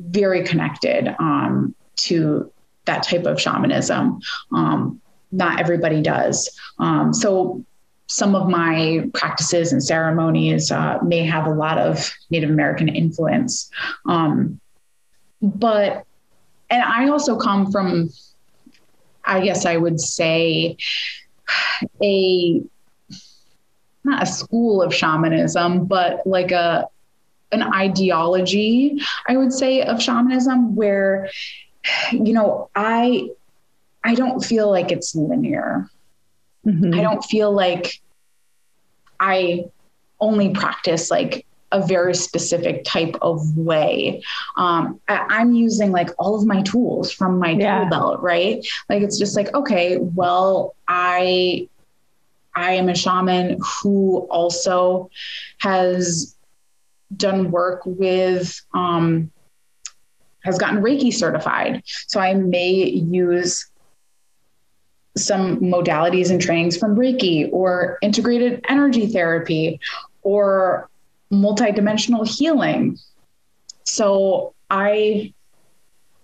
[0.00, 1.76] very connected um,
[2.08, 2.52] to
[2.86, 4.20] that type of shamanism.
[4.52, 5.00] Um,
[5.30, 6.50] not everybody does.
[6.80, 7.64] Um, so
[8.08, 13.70] some of my practices and ceremonies uh, may have a lot of Native American influence.
[14.06, 14.60] Um,
[15.40, 16.04] but,
[16.68, 18.10] and I also come from,
[19.24, 20.78] I guess I would say,
[22.02, 22.60] a
[24.10, 26.88] not a school of shamanism, but like a
[27.52, 31.30] an ideology, I would say, of shamanism where,
[32.12, 33.30] you know, I
[34.04, 35.88] I don't feel like it's linear.
[36.66, 36.94] Mm-hmm.
[36.94, 38.00] I don't feel like
[39.18, 39.66] I
[40.20, 44.22] only practice like a very specific type of way.
[44.56, 47.80] Um, I, am using like all of my tools from my yeah.
[47.80, 48.66] tool belt, right?
[48.88, 51.68] Like it's just like, okay, well, I
[52.54, 55.10] I am a shaman who also
[55.58, 56.36] has
[57.16, 59.30] done work with, um,
[60.42, 61.82] has gotten Reiki certified.
[62.06, 63.70] So I may use
[65.16, 69.80] some modalities and trainings from Reiki or integrated energy therapy
[70.22, 70.88] or
[71.32, 72.98] multidimensional healing.
[73.84, 75.34] So I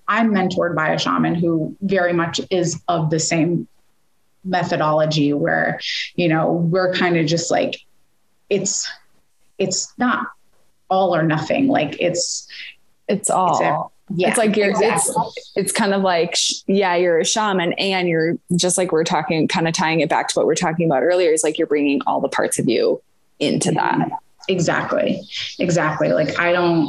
[0.09, 3.66] I'm mentored by a shaman who very much is of the same
[4.47, 5.80] methodology where
[6.14, 7.80] you know we're kind of just like
[8.49, 8.90] it's
[9.59, 10.26] it's not
[10.88, 11.68] all or nothing.
[11.68, 12.49] Like it's
[13.09, 13.53] it's all.
[13.53, 15.14] it's, yeah, it's like you're exactly.
[15.18, 16.36] it's it's kind of like
[16.68, 20.28] yeah you're a shaman and you're just like we're talking kind of tying it back
[20.28, 23.03] to what we're talking about earlier is like you're bringing all the parts of you
[23.40, 24.11] into that.
[24.49, 25.20] Exactly.
[25.59, 26.12] Exactly.
[26.12, 26.88] Like i don't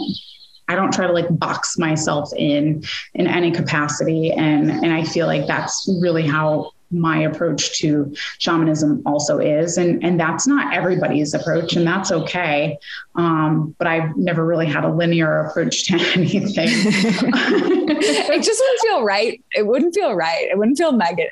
[0.70, 2.84] I don't try to like box myself in
[3.14, 4.32] in any capacity.
[4.32, 9.78] And and I feel like that's really how my approach to shamanism also is.
[9.78, 12.78] And and that's not everybody's approach and that's okay.
[13.16, 16.70] Um, but i've never really had a linear approach to anything.
[17.90, 19.44] It just wouldn't feel right.
[19.56, 20.48] It wouldn't feel right.
[20.52, 21.24] It wouldn't feel mega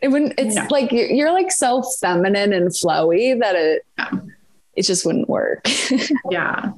[0.00, 0.66] it wouldn't it's no.
[0.70, 4.10] like you're, you're, like so feminine and flowy that it yeah.
[4.74, 5.66] it just wouldn't work.
[6.30, 6.72] Yeah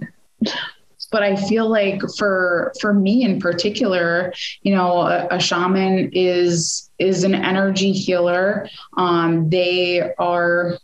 [1.14, 6.90] but I feel like for for me in particular, you know, a, a shaman is
[6.98, 8.68] is an energy healer.
[8.96, 10.76] Um, they are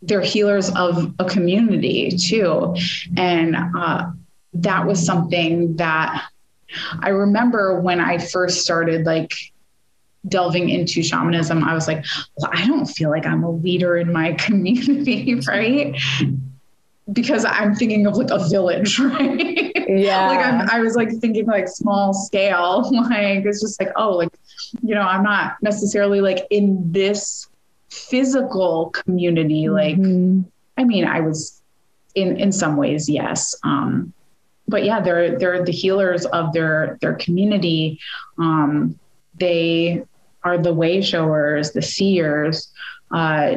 [0.00, 2.74] they're healers of a community too,
[3.16, 4.10] and uh,
[4.54, 6.28] that was something that
[6.98, 9.32] I remember when I first started like
[10.26, 12.04] delving into shamanism, I was like,
[12.36, 15.94] well, I don't feel like I'm a leader in my community, right?
[17.10, 19.72] Because I'm thinking of like a village, right?
[19.88, 20.28] Yeah.
[20.28, 22.88] like I'm, I was like thinking like small scale.
[22.92, 24.30] Like it's just like, oh, like,
[24.82, 27.48] you know, I'm not necessarily like in this
[27.90, 29.68] physical community.
[29.68, 30.44] Like, Mhm.
[30.78, 31.60] I mean, I was
[32.14, 33.54] in in some ways, yes.
[33.64, 34.12] Um,
[34.68, 37.98] but yeah, they're they're the healers of their their community.
[38.38, 38.98] Um,
[39.38, 40.04] they
[40.44, 42.68] are the way showers, the seers.
[43.10, 43.56] Uh,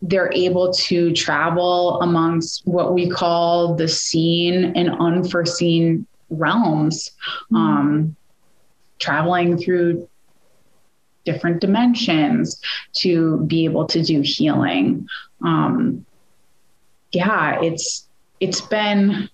[0.00, 7.10] they're able to travel amongst what we call the seen and unforeseen realms,
[7.54, 8.14] um,
[8.98, 10.08] traveling through
[11.24, 12.60] different dimensions
[12.96, 15.06] to be able to do healing.
[15.42, 16.06] Um,
[17.12, 18.08] yeah, it's
[18.40, 19.28] it's been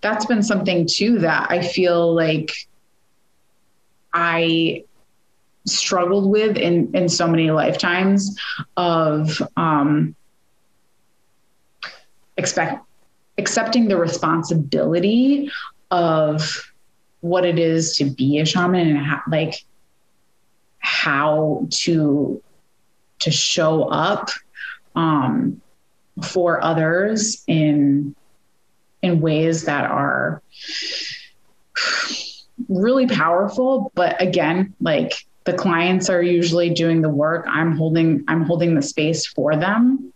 [0.00, 2.52] that's been something too that I feel like
[4.12, 4.84] I
[5.66, 8.38] struggled with in in so many lifetimes
[8.76, 10.14] of um
[12.36, 12.84] expect
[13.38, 15.50] accepting the responsibility
[15.90, 16.72] of
[17.20, 19.54] what it is to be a shaman and how, like
[20.78, 22.42] how to
[23.18, 24.30] to show up
[24.96, 25.60] um
[26.22, 28.14] for others in
[29.02, 30.42] in ways that are
[32.68, 33.90] really powerful.
[33.94, 35.12] But again like
[35.44, 37.46] the clients are usually doing the work.
[37.48, 40.12] I'm holding i'm holding the space for them.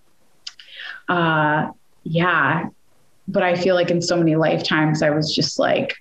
[1.08, 1.70] Uh
[2.04, 2.66] yeah
[3.26, 5.94] but i feel like in so many lifetimes i was just like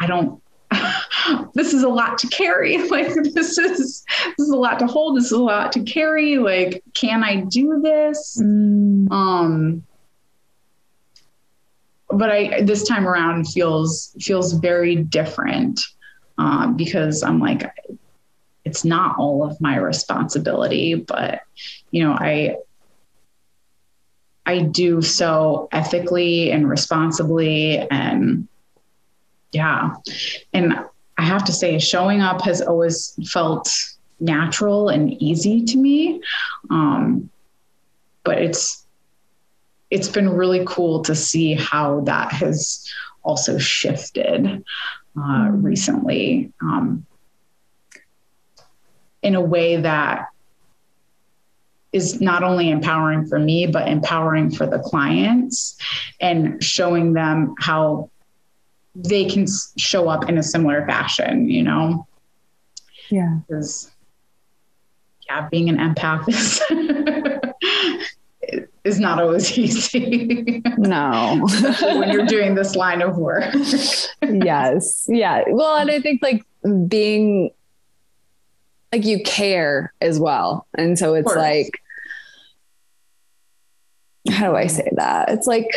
[0.00, 0.40] i don't
[1.54, 2.76] this is a lot to carry.
[2.88, 4.04] Like this is
[4.36, 5.16] this is a lot to hold.
[5.16, 6.38] This is a lot to carry.
[6.38, 8.40] Like can i do this?
[8.42, 9.10] Mm.
[9.10, 9.82] um
[12.10, 15.80] but i this time around feels feels very different
[16.38, 17.62] um, because i'm like
[18.68, 21.40] it's not all of my responsibility but
[21.90, 22.54] you know i
[24.44, 28.46] i do so ethically and responsibly and
[29.52, 29.94] yeah.
[30.52, 30.74] And
[31.16, 33.66] i have to say showing up has always felt
[34.20, 36.20] natural and easy to me
[36.70, 37.30] um,
[38.24, 38.86] but it's
[39.90, 42.86] it's been really cool to see how that has
[43.22, 44.62] also shifted
[45.18, 46.52] uh, recently.
[46.60, 47.06] Um,
[49.22, 50.26] in a way that
[51.92, 55.76] is not only empowering for me but empowering for the clients
[56.20, 58.10] and showing them how
[58.94, 59.46] they can
[59.78, 62.06] show up in a similar fashion you know
[63.10, 63.38] Yeah.
[63.48, 63.90] because
[65.28, 66.60] yeah being an empath is
[68.84, 71.46] is not always easy No.
[71.82, 73.44] when you're doing this line of work
[74.22, 75.06] yes.
[75.08, 75.42] Yeah.
[75.48, 76.42] Well, and I think like
[76.88, 77.50] being
[78.92, 80.66] like you care as well.
[80.76, 81.70] And so it's like,
[84.30, 85.30] how do I say that?
[85.30, 85.68] It's like,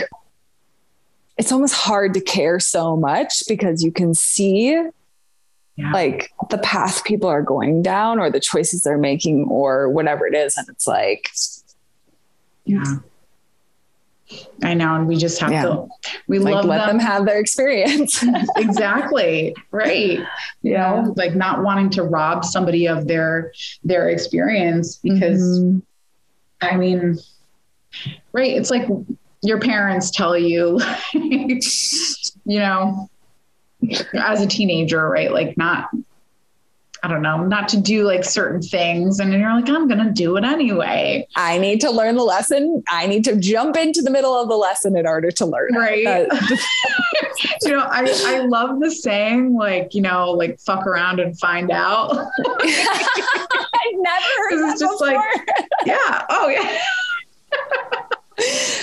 [1.38, 4.72] it's almost hard to care so much because you can see
[5.76, 5.92] Yeah.
[5.94, 10.36] like the path people are going down or the choices they're making or whatever it
[10.36, 10.58] is.
[10.58, 11.30] And it's like,
[12.66, 12.98] yeah
[14.64, 15.64] i know and we just have Yeah.
[15.64, 15.88] to
[16.28, 16.98] we like love let them.
[16.98, 18.24] them, have their experience.
[18.58, 20.20] exactly right
[20.62, 21.02] you Yeah.
[21.04, 23.52] know like not wanting to rob somebody of their
[23.84, 25.82] their experience because Mhm.
[26.64, 27.18] I mean,
[28.34, 28.52] right.
[28.56, 28.88] It's like
[29.42, 30.80] your parents tell you,
[31.14, 31.60] you
[32.46, 33.10] know,
[34.14, 35.32] as a teenager, right?
[35.32, 35.90] Like, not,
[37.04, 39.20] I don't know, not to do like certain things.
[39.20, 41.28] And you're like, I'm going to do it anyway.
[41.36, 42.84] I need to learn the lesson.
[42.90, 45.74] I need to jump into the middle of the lesson in order to learn.
[45.74, 46.04] Right.
[46.06, 46.30] That-
[47.64, 51.72] you know, I, I love the saying, like, you know, like fuck around and find
[51.72, 52.12] out.
[52.16, 52.28] I've
[53.96, 55.08] never heard that it's just before.
[55.08, 55.48] like-
[55.86, 56.26] yeah.
[56.30, 56.78] Oh, yeah.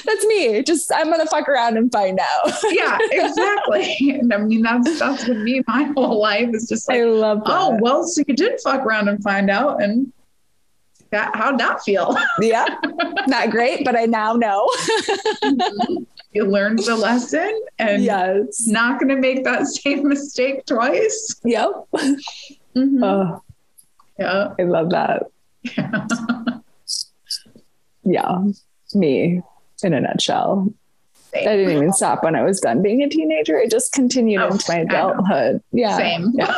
[0.05, 0.63] That's me.
[0.63, 2.53] Just I'm gonna fuck around and find out.
[2.71, 3.97] Yeah, exactly.
[4.21, 7.45] And I mean, that's, that's been me my whole life is just like, I love
[7.45, 7.51] that.
[7.51, 9.83] Oh, well, so you did fuck around and find out.
[9.83, 10.13] And
[11.11, 12.17] that, how'd that feel?
[12.41, 12.67] yeah,
[13.27, 14.69] not great, but I now know.
[16.33, 18.67] you learned the lesson and yes.
[18.67, 21.41] not going to make that same mistake twice.
[21.45, 21.73] Yep.
[22.77, 23.03] Mhm.
[23.03, 23.43] Oh,
[24.19, 24.55] yeah.
[24.59, 25.31] I love that.
[28.09, 28.43] Yeah,
[28.95, 29.43] me
[29.83, 30.73] in a nutshell.
[31.35, 33.59] I didn't even stop when I was done being a teenager.
[33.59, 35.63] It just continued Oh, into my adulthood.
[35.73, 35.97] Yeah.
[35.97, 36.33] Same.
[36.35, 36.55] Yeah.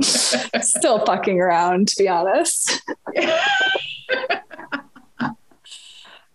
[0.60, 2.82] Still fucking around, to be honest.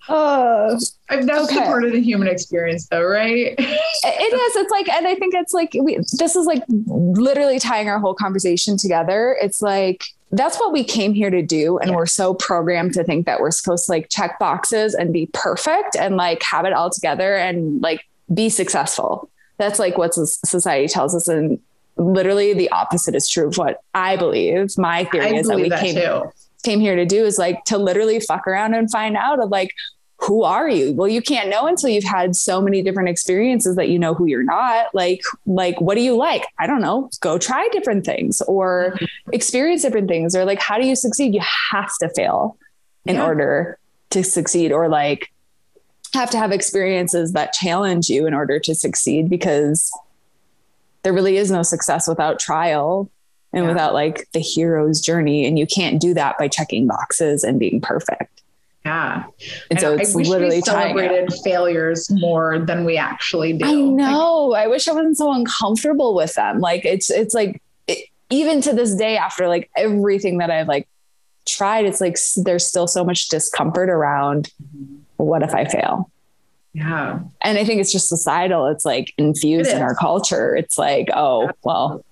[0.08, 0.78] Uh,
[1.10, 3.56] that's the part of the human experience, though, right?
[3.58, 4.56] It is.
[4.56, 8.14] It's like, and I think it's like we, this is like literally tying our whole
[8.14, 9.36] conversation together.
[9.42, 11.78] It's like that's what we came here to do.
[11.78, 11.96] And yeah.
[11.96, 15.96] we're so programmed to think that we're supposed to like check boxes and be perfect
[15.96, 18.02] and like have it all together and like
[18.34, 19.30] be successful.
[19.58, 21.28] That's like what society tells us.
[21.28, 21.60] And
[21.98, 24.78] literally the opposite is true of what I believe.
[24.78, 26.24] My theory I is that we that came,
[26.64, 29.72] came here to do is like to literally fuck around and find out of like,
[30.18, 30.94] who are you?
[30.94, 34.26] Well, you can't know until you've had so many different experiences that you know who
[34.26, 34.94] you're not.
[34.94, 36.46] Like, like what do you like?
[36.58, 37.10] I don't know.
[37.20, 39.34] Go try different things or mm-hmm.
[39.34, 40.36] experience different things.
[40.36, 41.34] Or like, how do you succeed?
[41.34, 41.42] You
[41.72, 42.58] have to fail
[43.06, 43.26] in yeah.
[43.26, 43.78] order
[44.12, 45.32] to succeed, or like
[46.14, 49.92] have to have experiences that challenge you in order to succeed because
[51.04, 53.12] there really is no success without trial
[53.54, 53.70] and yeah.
[53.70, 55.46] without like the hero's journey.
[55.46, 58.42] And you can't do that by checking boxes and being perfect.
[58.86, 59.24] Yeah.
[59.24, 59.34] And,
[59.72, 63.66] and so it's literally celebrated failures more than we actually do.
[63.66, 64.46] I know.
[64.46, 66.60] Like, I wish I wasn't so uncomfortable with them.
[66.60, 70.88] Like it's it's like it, even to this day after like everything that I've like
[71.48, 74.52] tried, it's like there's still so much discomfort around
[75.18, 76.12] what if I fail?
[76.74, 77.22] Yeah.
[77.42, 78.68] And I think it's just societal.
[78.68, 80.56] It's like infused it in our culture.
[80.56, 81.56] It's like, oh, Absolutely.
[81.64, 82.06] well,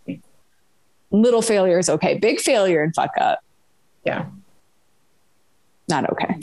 [1.11, 2.17] little failure is okay.
[2.17, 3.39] Big failure and fuck up.
[4.05, 4.25] Yeah
[5.87, 6.35] not okay.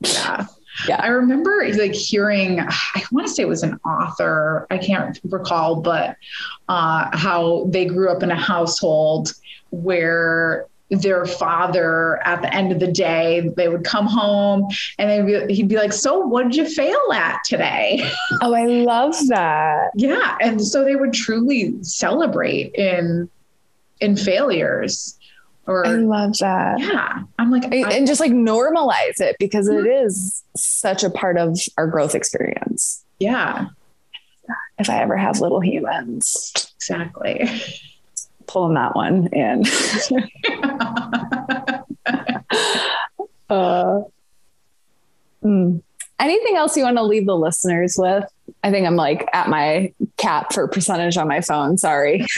[0.00, 0.46] yeah.
[0.86, 1.00] Yeah.
[1.00, 5.76] I remember like hearing, I want to say it was an author, I can't recall,
[5.76, 6.16] but
[6.68, 9.32] uh, how they grew up in a household
[9.70, 14.68] where their father at the end of the day they would come home
[14.98, 17.98] and they'd be, he'd be like so what did you fail at today
[18.40, 23.28] oh i love that yeah and so they would truly celebrate in
[24.00, 25.18] in failures
[25.66, 26.78] or I love that.
[26.78, 27.22] Yeah.
[27.38, 30.06] I'm like, I, and just like normalize it because it mm-hmm.
[30.06, 33.04] is such a part of our growth experience.
[33.18, 33.66] Yeah.
[34.78, 36.72] If I ever have little humans.
[36.76, 37.50] Exactly.
[38.46, 39.60] Pulling that one in.
[43.50, 44.02] uh,
[45.42, 45.82] mm.
[46.18, 48.24] Anything else you want to leave the listeners with?
[48.62, 51.76] I think I'm like at my cap for percentage on my phone.
[51.76, 52.24] Sorry.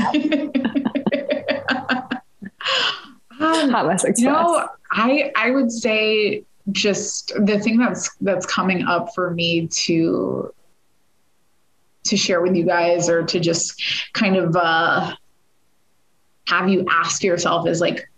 [3.40, 9.14] Um, Hot You know, I I would say just the thing that's that's coming up
[9.14, 10.52] for me to
[12.04, 13.82] to share with you guys or to just
[14.12, 15.14] kind of uh,
[16.46, 18.08] have you ask yourself is like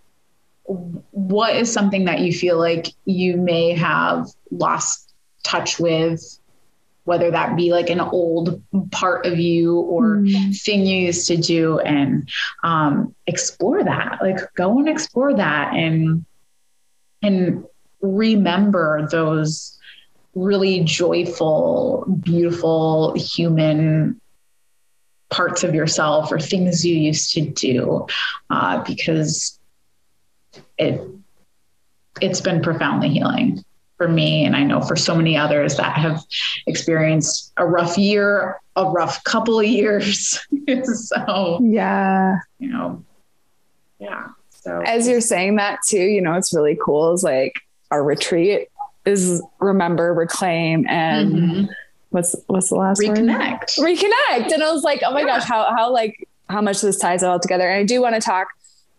[0.64, 5.12] what is something that you feel like you may have lost
[5.42, 6.39] touch with
[7.04, 10.62] whether that be like an old part of you or mm.
[10.62, 12.28] thing you used to do and
[12.62, 16.24] um, explore that like go and explore that and
[17.22, 17.64] and
[18.00, 19.78] remember those
[20.34, 24.20] really joyful beautiful human
[25.30, 28.06] parts of yourself or things you used to do
[28.50, 29.58] uh, because
[30.78, 31.00] it
[32.20, 33.64] it's been profoundly healing
[34.00, 36.24] for me and i know for so many others that have
[36.66, 40.40] experienced a rough year a rough couple of years.
[40.84, 42.38] So yeah.
[42.58, 43.04] you know
[43.98, 44.80] yeah so.
[44.80, 48.68] As you're saying that too you know it's really cool is like our retreat
[49.04, 51.72] is remember reclaim and mm-hmm.
[52.10, 53.98] what's what's the last reconnect word?
[53.98, 54.52] reconnect.
[54.52, 55.26] And i was like oh my yeah.
[55.26, 57.68] gosh how how like how much this ties it all together.
[57.68, 58.48] And i do want to talk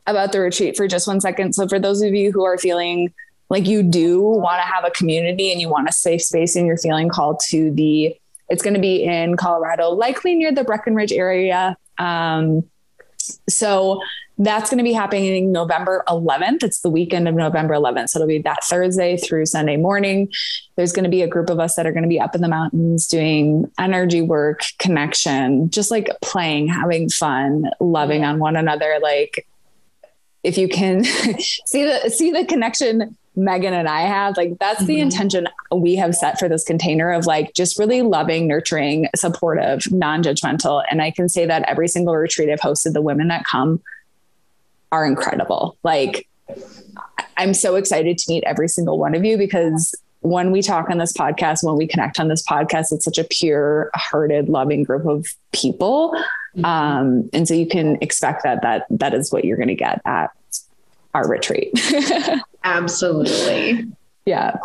[0.06, 1.54] about the retreat for just one second.
[1.54, 3.14] So for those of you who are feeling
[3.52, 6.66] like you do want to have a community and you want a safe space and
[6.66, 8.16] you're feeling called to the
[8.50, 12.64] it's going to be in colorado likely near the breckenridge area um,
[13.48, 14.02] so
[14.38, 16.64] that's going to be happening November 11th.
[16.64, 18.10] It's the weekend of November 11th.
[18.10, 20.32] So it'll be that Thursday through Sunday morning.
[20.76, 22.42] There's going to be a group of us that are going to be up in
[22.42, 28.98] the mountains doing energy work, connection, just like playing, having fun, loving on one another.
[29.00, 29.48] Like
[30.44, 31.04] if you can
[31.66, 34.36] see the see the connection Megan and I have.
[34.38, 34.88] Like that's mm-hmm.
[34.88, 39.92] the intention we have set for this container of like just really loving, nurturing, supportive,
[39.92, 40.84] non-judgmental.
[40.92, 43.82] And I can say that every single retreat I've hosted, the women that come
[44.92, 45.78] are incredible.
[45.84, 46.28] Like
[47.38, 50.98] I'm so excited to meet every single one of you because when we talk on
[50.98, 55.06] this podcast, when we connect on this podcast, it's such a pure hearted, loving group
[55.08, 56.12] of people.
[56.56, 56.66] Mm-hmm.
[56.66, 60.02] Um, and so you can expect that that that is what you're going to get
[60.06, 60.32] at
[61.14, 61.72] our retreat.
[62.64, 63.88] Absolutely.
[64.26, 64.58] Yeah.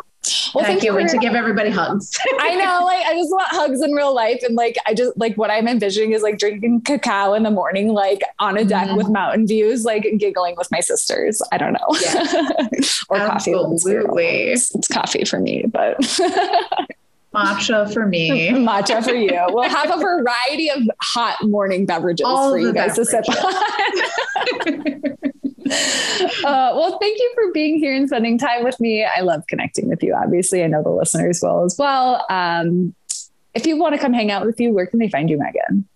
[0.54, 2.16] Well, I can't wait to give everybody hugs.
[2.40, 5.36] I know, like I just want hugs in real life, and like I just like
[5.36, 8.96] what I'm envisioning is like drinking cacao in the morning, like on a deck mm-hmm.
[8.96, 11.40] with mountain views, like giggling with my sisters.
[11.52, 12.68] I don't know, yeah.
[13.08, 14.02] or Absolutely.
[14.02, 14.50] coffee.
[14.50, 16.00] It's coffee for me, but
[17.34, 18.50] matcha for me.
[18.50, 19.40] matcha for you.
[19.48, 23.24] We'll have a variety of hot morning beverages All for you guys beverages.
[23.24, 25.32] to sip on.
[26.44, 29.04] Uh, well, thank you for being here and spending time with me.
[29.04, 30.14] I love connecting with you.
[30.14, 32.24] Obviously, I know the listeners will as well.
[32.30, 32.94] Um,
[33.54, 35.86] if you want to come hang out with you, where can they find you, Megan?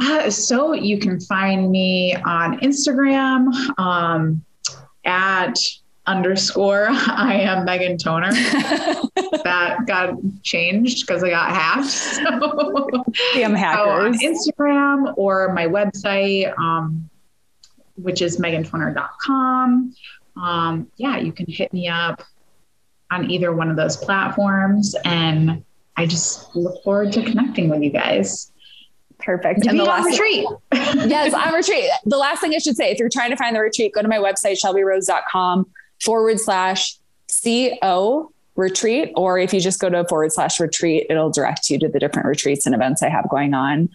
[0.00, 4.44] Uh, so you can find me on Instagram um,
[5.04, 5.56] at
[6.06, 8.32] underscore I am Megan Toner.
[9.44, 11.86] that got changed because I got hacked.
[11.86, 13.04] So,
[13.34, 13.84] Damn hackers.
[13.84, 17.08] So on Instagram or my website, um,
[17.96, 19.94] which is megantoner.com.
[20.36, 22.22] Um, yeah, you can hit me up
[23.10, 24.94] on either one of those platforms.
[25.04, 25.64] And
[25.96, 28.50] I just look forward to connecting with you guys.
[29.18, 29.66] Perfect.
[29.66, 30.46] and the last retreat.
[30.72, 31.88] yes, on retreat.
[32.04, 34.08] The last thing I should say, if you're trying to find the retreat, go to
[34.08, 35.70] my website, shelbyrose.com
[36.02, 36.98] forward slash
[37.44, 39.12] CO retreat.
[39.14, 42.26] Or if you just go to forward slash retreat, it'll direct you to the different
[42.26, 43.90] retreats and events I have going on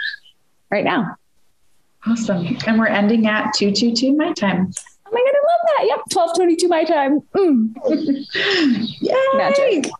[0.71, 1.17] right now.
[2.05, 2.57] Awesome.
[2.65, 4.71] And we're ending at 222 my time.
[5.05, 5.85] Oh my God, I love that.
[5.87, 5.99] Yep.
[6.13, 7.21] 1222 my time.
[7.35, 7.73] Mm.
[9.01, 9.15] Yay.
[9.35, 9.91] Magic.